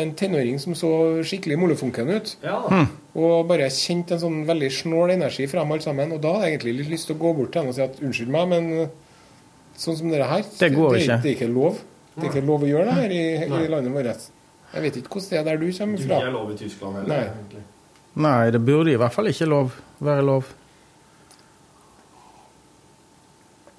[0.00, 0.90] en tenåring som så
[1.26, 2.36] skikkelig molefonken ut.
[2.44, 2.84] Ja.
[3.18, 6.14] Og bare kjente en sånn veldig snål energi fra dem alle sammen.
[6.14, 7.84] Og da hadde jeg egentlig litt lyst til å gå bort til henne og si
[7.84, 8.70] at unnskyld meg, men
[9.80, 11.18] sånn som dette her Det går det, ikke.
[11.22, 11.78] Det er ikke lov.
[12.14, 14.26] Det er ikke lov å gjøre det her i, i landet vårt.
[14.74, 16.18] Jeg vet ikke hvordan det er der du kommer fra.
[16.18, 17.14] Det er lov i Tyskland heller.
[17.14, 17.24] Nei.
[17.30, 17.64] egentlig.
[18.24, 19.74] Nei, det burde i hvert fall ikke lov,
[20.06, 20.52] være lov.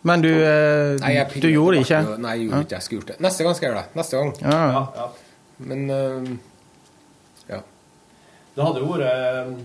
[0.05, 2.01] Men du, eh, Nei, du gjorde det ikke?
[2.21, 2.75] Nei, jeg gjorde ikke.
[2.75, 3.15] Jeg skulle gjort det.
[3.25, 3.95] Neste gang skal jeg gjøre det.
[3.97, 4.33] Neste gang.
[4.41, 4.83] Ja, Ja, ja.
[4.99, 5.07] ja.
[5.65, 6.27] Men uh,
[7.49, 7.61] ja.
[8.55, 9.63] Det hadde jo vært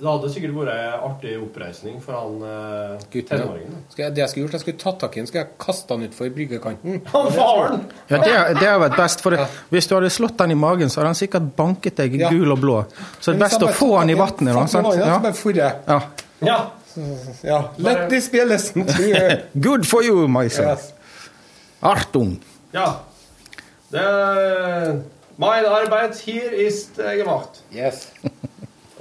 [0.00, 3.82] Det hadde sikkert vært en artig oppreisning for han eh, tenåringen.
[3.92, 5.92] Skal jeg, det jeg skulle gjort, jeg skulle tatt tak i han, skulle jeg kaste
[5.94, 7.02] han utfor bryggekanten.
[7.12, 7.82] Han faren!
[8.08, 9.20] Ja, det, det hadde vært best.
[9.20, 9.44] For det.
[9.74, 12.32] Hvis du hadde slått han i magen, så hadde han sikkert banket deg Ja.
[12.32, 12.78] gul og blå.
[13.20, 14.56] Så det er best å få han i vannet.
[14.96, 15.70] Ja.
[15.90, 16.00] Ja.
[16.40, 16.58] Ja.
[17.44, 17.58] Ja.
[17.78, 19.36] Let this be a lesson to you.
[19.60, 20.72] Good for you, my son.
[20.72, 20.92] Yes.
[21.80, 22.38] Artung.
[22.72, 22.88] ja.
[23.90, 25.02] Det
[25.36, 27.62] Mein Arbeit hier ist äh, gemacht.
[27.72, 28.08] yes.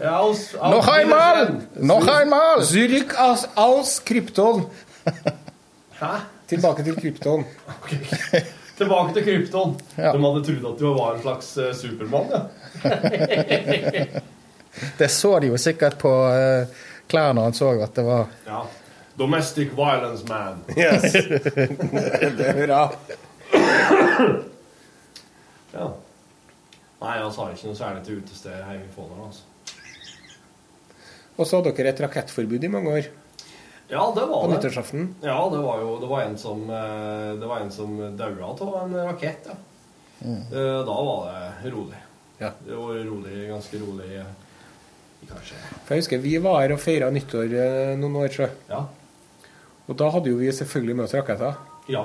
[0.01, 1.61] Aus, auf Noch einmal!
[1.75, 2.63] Noch einmal!
[2.63, 4.65] Zurich aus, aus krypton.
[5.99, 6.19] Hæ?
[6.47, 7.45] Tilbake til krypton.
[7.81, 8.43] Okay.
[8.77, 9.75] Tilbake til krypton.
[9.97, 10.13] Ja.
[10.13, 12.31] De hadde trodd at du var en slags uh, supermann.
[12.31, 14.05] Ja.
[14.97, 16.67] Det så de jo sikkert på uh,
[17.09, 18.61] klærne han så at det var ja.
[19.19, 20.61] Domestic violence man.
[20.77, 21.11] Yes.
[22.37, 22.83] det er bra.
[25.73, 25.89] Ja.
[27.01, 29.25] Nei, altså har ikke noe særlig til utested hjemme i Folldal.
[29.27, 29.48] Altså.
[31.39, 33.07] Og så hadde dere et rakettforbud i mange år.
[33.89, 34.57] Ja, det På var det.
[34.57, 35.05] nyttårsaften.
[35.23, 38.75] Ja, det var jo det var en som eh, Det var en som daua av
[38.83, 39.47] en rakett.
[39.49, 39.55] Ja.
[40.19, 40.43] Mm.
[40.51, 41.29] Da var
[41.63, 41.97] det rolig.
[42.43, 42.51] Ja.
[42.67, 44.09] Det var rolig, ganske rolig.
[44.19, 44.25] eh,
[45.29, 48.53] Kanskje For jeg husker Vi var her og feira nyttår eh, noen år siden.
[48.69, 48.83] Ja.
[49.89, 51.55] Og da hadde jo vi selvfølgelig med oss raketter.
[51.89, 52.03] Ja.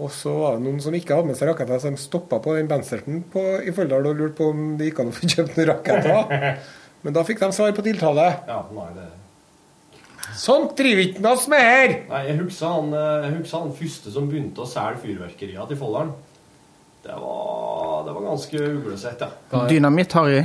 [0.00, 2.54] Og så var det noen som ikke hadde med seg raketter, så de stoppa på
[2.56, 5.58] den benserten på, i Folldal og lurte på om det gikk an å få kjøpt
[5.60, 6.56] noen raketter.
[7.04, 8.30] Men da fikk de svar på tiltale.
[8.48, 9.10] ja nei, det
[10.34, 11.92] Sånt driver ikke oss med her!
[12.08, 15.78] Nei, jeg husker han, eh, jeg husker han første som begynte å selge fyrverkerier til
[15.78, 16.14] Folldalen.
[17.04, 19.60] Det var, det var ganske uglesett, ja.
[19.68, 20.40] Dynamitt-Harry.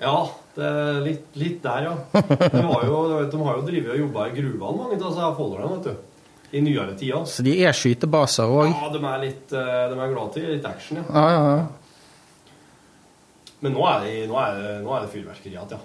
[0.00, 0.16] Ja,
[0.56, 1.92] det er litt, litt der, ja.
[2.16, 5.04] De har jo, du vet, de har jo drevet og jobba i gruvene, mange av
[5.04, 6.08] disse Folldalene, vet du.
[6.52, 7.28] I nyere tider.
[7.28, 8.72] Så de er skytebaser òg.
[8.72, 11.04] Ja, de er litt eh, De er glad til litt action, ja.
[11.12, 11.81] Ja, ja, ja.
[13.62, 15.80] Men nå er det, nå er det, nå er det fyrverkeri igjen, ja.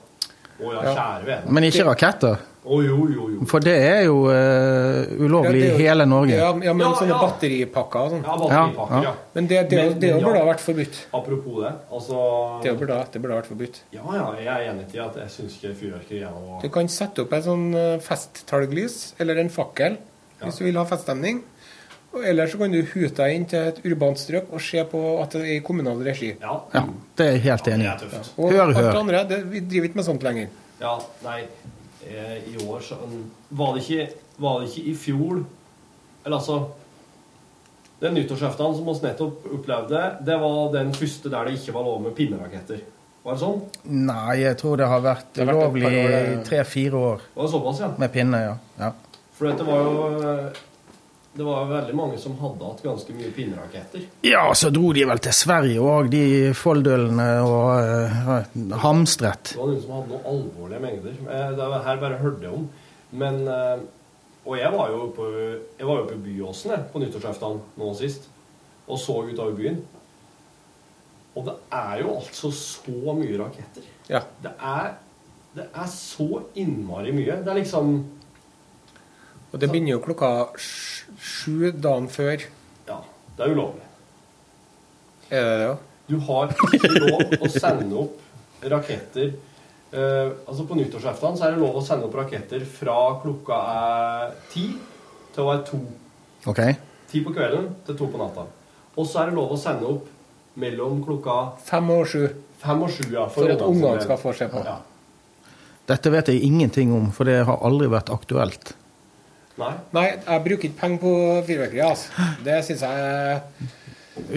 [0.57, 1.51] Å ja, kjære vene.
[1.53, 2.39] Men ikke raketter.
[2.67, 3.45] Å jo, jo, jo.
[3.47, 6.34] For det er jo uh, ulovlig i hele Norge.
[6.34, 7.19] Ja, ja men Ja, sånne ja.
[7.21, 8.23] batteripakker og sånn.
[8.25, 9.13] Ja, batteripakker, Ja.
[9.38, 10.25] Men det, det, Men- det, men ja.
[10.25, 10.97] burde ha vært forbudt.
[11.13, 12.23] Apropos det, altså
[12.65, 13.80] Det burde, det burde ha vært forbudt.
[13.93, 16.89] Ja, ja, jeg er enig i at jeg syns ikke fyrverkeri er noe Du kan
[16.91, 17.69] sette opp et sånn
[18.09, 20.01] festtalglys eller en fakkel
[20.41, 21.39] hvis du vil ha feststemning.
[22.18, 25.01] Og ellers så kan du hute deg inn til et urbant strøk og se på
[25.22, 26.32] at det er i kommunal regi.
[26.41, 26.82] Ja, Ja,
[27.20, 27.89] det er jeg helt enig i.
[27.91, 28.89] Ja, Og Hør, alt hør.
[28.91, 30.47] det andre, det, vi driver ikke med sånt lenger.
[30.82, 30.95] Ja,
[31.26, 31.39] nei
[32.07, 32.97] eh, I år så
[33.49, 34.03] Var det ikke,
[34.38, 35.39] var det ikke i fjor
[36.26, 36.57] Eller altså
[38.01, 42.01] Den nyttårsaften som vi nettopp opplevde, det var den første der det ikke var lov
[42.03, 42.84] med pinneraketter.
[43.26, 43.63] Var det sånn?
[44.05, 47.51] Nei, jeg tror det har vært har vært et ulovlig i tre-fire år Var det
[47.55, 47.89] såpass, ja?
[47.97, 48.53] med pinne, ja.
[48.80, 48.91] ja.
[49.34, 49.97] For det var jo
[51.38, 54.07] Det var veldig mange som hadde hatt ganske mye pinneraketter.
[54.25, 56.21] Ja, så dro de vel til Sverige òg, de
[56.57, 59.51] folldølene, og uh, hamstret.
[59.53, 61.19] Det var noen som hadde noen alvorlige mengder.
[61.27, 62.65] Eh, Det var her bare hørte jeg om.
[63.21, 63.77] Men uh,
[64.47, 65.27] Og jeg var jo på,
[65.77, 68.29] jeg var jo på Byåsen jeg, på nyttårsaften nå sist,
[68.88, 69.81] og så utover byen.
[71.35, 73.83] Og det er jo altså så mye raketter.
[74.09, 74.21] Ja.
[74.41, 74.93] Det er,
[75.53, 77.41] det er så innmari mye.
[77.43, 77.91] Det er liksom
[79.51, 80.31] Og det begynner jo klokka
[81.20, 82.43] sju dagen før.
[82.88, 82.99] Ja,
[83.38, 83.84] det er ulovlig.
[85.30, 85.76] Er det det, ja?
[86.07, 89.26] Du har ikke lov å sende opp raketter
[89.91, 94.32] eh, Altså På nyttårsaften så er det lov å sende opp raketter fra klokka er
[94.53, 94.70] ti
[95.36, 95.82] til å være to.
[96.47, 96.61] OK?
[97.11, 98.47] Ti på kvelden til to på natta.
[98.95, 100.07] Og så er det lov å sende opp
[100.57, 101.36] mellom klokka
[101.68, 102.24] Fem og sju.
[102.63, 103.03] fem og sju.
[103.13, 104.63] Ja, For at ungene ungene skal få se på.
[104.65, 104.80] Ja.
[105.88, 108.74] Dette vet jeg ingenting om, for det har aldri vært aktuelt.
[109.58, 109.72] Nei.
[109.93, 111.12] Nei, jeg bruker ikke penger på
[111.47, 111.80] fyrverkeri.
[111.82, 112.28] Altså.
[112.45, 113.41] Det syns jeg er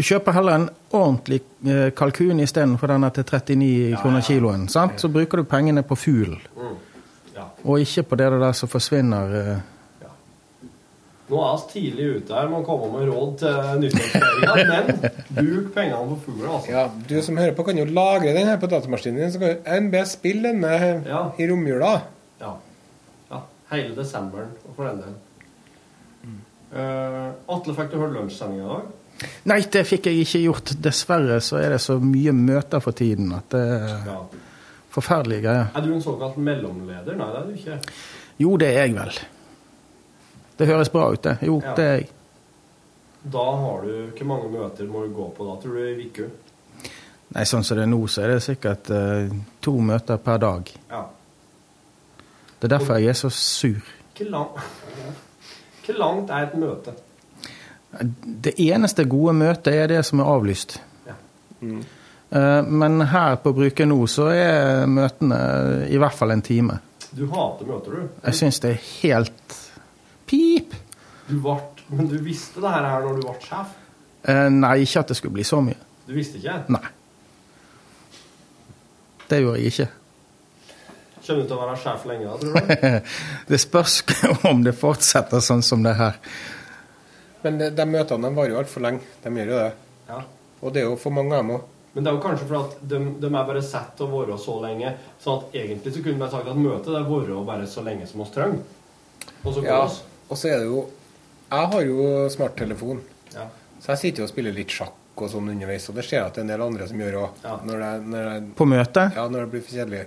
[0.04, 4.66] Kjøper heller en ordentlig eh, kalkun istedenfor denne til 39 kroner kiloen.
[4.68, 5.00] sant?
[5.00, 6.74] Så bruker du pengene på fugl, Mm.
[7.36, 7.46] Ja.
[7.64, 9.32] og ikke på det der som forsvinner.
[10.02, 10.10] Ja.
[11.30, 15.68] Nå er vi tidlig ute her med å komme med råd til nyttårsfeiringa, men bruk
[15.74, 16.70] pengene på fugler, altså.
[16.74, 19.54] Ja, du som hører på, kan jo lagre den her på datamaskinen din, så kan
[19.54, 21.22] du NB spille den med Ja.
[21.38, 21.92] i romjula.
[22.42, 22.52] Ja.
[23.70, 25.18] Hele desemberen, og for den del.
[26.70, 29.30] Uh, Atle, fikk du hørt lunsjsendinga i dag?
[29.50, 30.70] Nei, det fikk jeg ikke gjort.
[30.82, 34.20] Dessverre så er det så mye møter for tiden at det er Ja.
[34.90, 35.66] forferdelige greier.
[35.74, 37.16] Er du en såkalt mellomleder?
[37.18, 37.78] Nei, det er du ikke.
[38.38, 39.18] Jo, det er jeg vel.
[40.58, 41.38] Det høres bra ut, det.
[41.42, 41.74] Jo, Ja.
[41.74, 42.08] det er jeg.
[43.32, 46.30] Da har du Hvor mange møter må du gå på da, tror du, i uka?
[47.34, 49.28] Nei, sånn som det er nå, så er det sikkert uh,
[49.60, 50.70] to møter per dag.
[50.90, 51.04] Ja.
[52.60, 53.80] Det er derfor jeg er så sur.
[54.20, 56.92] Hvor langt er et møte?
[58.44, 60.76] Det eneste gode møtet er det som er avlyst.
[61.06, 61.16] Ja.
[61.60, 61.80] Mm.
[62.70, 65.40] Men her på Bruker nå så er møtene
[65.90, 66.76] i hvert fall en time.
[67.10, 68.08] Du hater møter, du.
[68.22, 69.56] Jeg syns det er helt
[70.30, 70.76] pip.
[71.26, 73.72] du vart, men du visste det her når du ble sjef?
[74.28, 75.78] Eh, Nei, ikke at det skulle bli så mye.
[76.06, 76.60] Du visste ikke?
[76.68, 76.84] Nei.
[79.30, 79.88] Det gjorde jeg ikke.
[81.30, 82.48] Kommer du til å være sjef lenge du?
[83.54, 84.00] Det spørs
[84.50, 86.18] om det fortsetter sånn som det her.
[87.44, 89.06] Men de, de møtene de varer jo altfor lenge.
[89.22, 89.70] De gjør jo det.
[90.10, 90.18] Ja.
[90.60, 91.68] Og det er jo for mange av dem òg.
[91.94, 94.36] Men det er jo kanskje fordi at de, de er bare satt til å være
[94.38, 94.90] så lenge,
[95.22, 98.06] sånn at egentlig så kunne vi sagt at møtet det er være bare så lenge
[98.10, 98.60] som oss trenger.
[99.42, 99.78] Og så Ja.
[99.86, 99.96] oss.
[100.30, 100.84] Og så er det jo
[101.50, 103.00] Jeg har jo smarttelefon,
[103.34, 103.48] Ja.
[103.82, 106.26] så jeg sitter jo og spiller litt sjakk og sånn underveis, og det ser jeg
[106.28, 107.40] at det er en del andre som gjør òg.
[107.42, 107.56] Ja.
[107.66, 109.16] Når, det- når, det- På møtet?
[109.16, 110.04] ja, når det blir for kjedelig.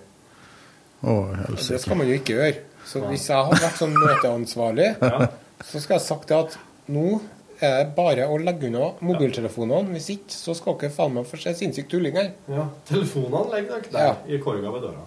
[1.04, 1.14] Å,
[1.58, 2.62] Det skal man jo ikke gjøre.
[2.88, 5.28] Så hvis jeg hadde vært sånn møteansvarlig, Ja.
[5.64, 6.58] så skal jeg sagt det at
[6.92, 7.20] nå
[7.64, 9.94] er det bare å legge unna mobiltelefonene.
[9.96, 12.32] Hvis ikke, så skal dere faen meg få se sinnssykt tulling her.
[12.52, 12.66] ja.
[12.90, 14.16] Telefonene legger dere der Ja.
[14.28, 15.06] i korga ved døra.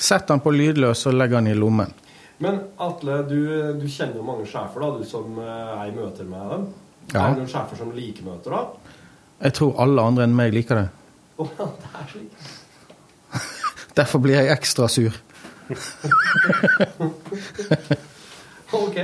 [0.00, 1.92] Sett den på lydløs og legg den i lommen.
[2.40, 3.36] Men Atle, du,
[3.76, 6.62] du kjenner jo mange sjefer, da, du som eh, er i møter med dem.
[7.12, 7.26] Ja.
[7.26, 8.94] Er det noen sjefer som liker møter, da?
[9.44, 10.86] Jeg tror alle andre enn meg liker det.
[11.40, 12.48] Oh, det er slik.
[14.00, 15.12] Derfor blir jeg ekstra sur.
[18.72, 18.96] Ok.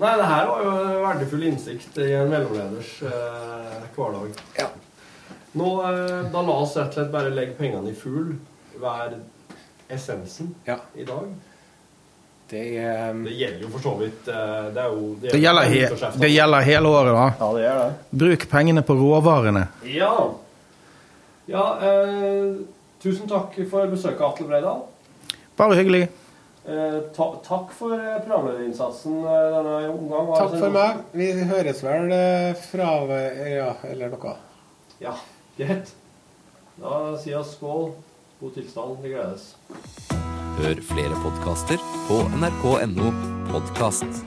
[0.00, 0.72] Nei, det her var jo
[1.04, 4.30] verdifull innsikt i en mellomleders eh, hverdag.
[4.58, 4.66] Ja.
[5.56, 8.34] Nå, eh, da la oss rett og slett bare legge pengene i fugl.
[8.80, 9.18] Være
[9.92, 10.78] essensen Ja.
[10.96, 11.28] i dag.
[12.50, 15.80] Det er Det gjelder jo for så vidt eh, Det er jo Det gjelder, he
[16.20, 17.24] det gjelder hele året, da.
[17.40, 18.18] Ja, det gjør det.
[18.22, 19.64] Bruk pengene på råvarene.
[19.90, 20.12] Ja.
[21.50, 22.60] Ja, eh,
[23.06, 24.86] tusen takk for besøket, Atle Breidal.
[25.56, 26.06] Bare hyggelig.
[26.66, 30.32] Eh, ta takk for eh, programlederinnsatsen eh, denne omgang.
[30.34, 31.04] Takk for meg.
[31.14, 32.90] Vi høres vel eh, fra
[33.52, 34.34] Ja, eller noe.
[34.98, 35.14] Ja,
[35.58, 35.94] greit.
[36.80, 37.92] Da sier jeg skål.
[38.40, 38.98] God tilstand.
[39.04, 39.54] Vi gledes.
[40.58, 43.12] Hør flere podkaster på nrk.no
[43.52, 44.26] podkast.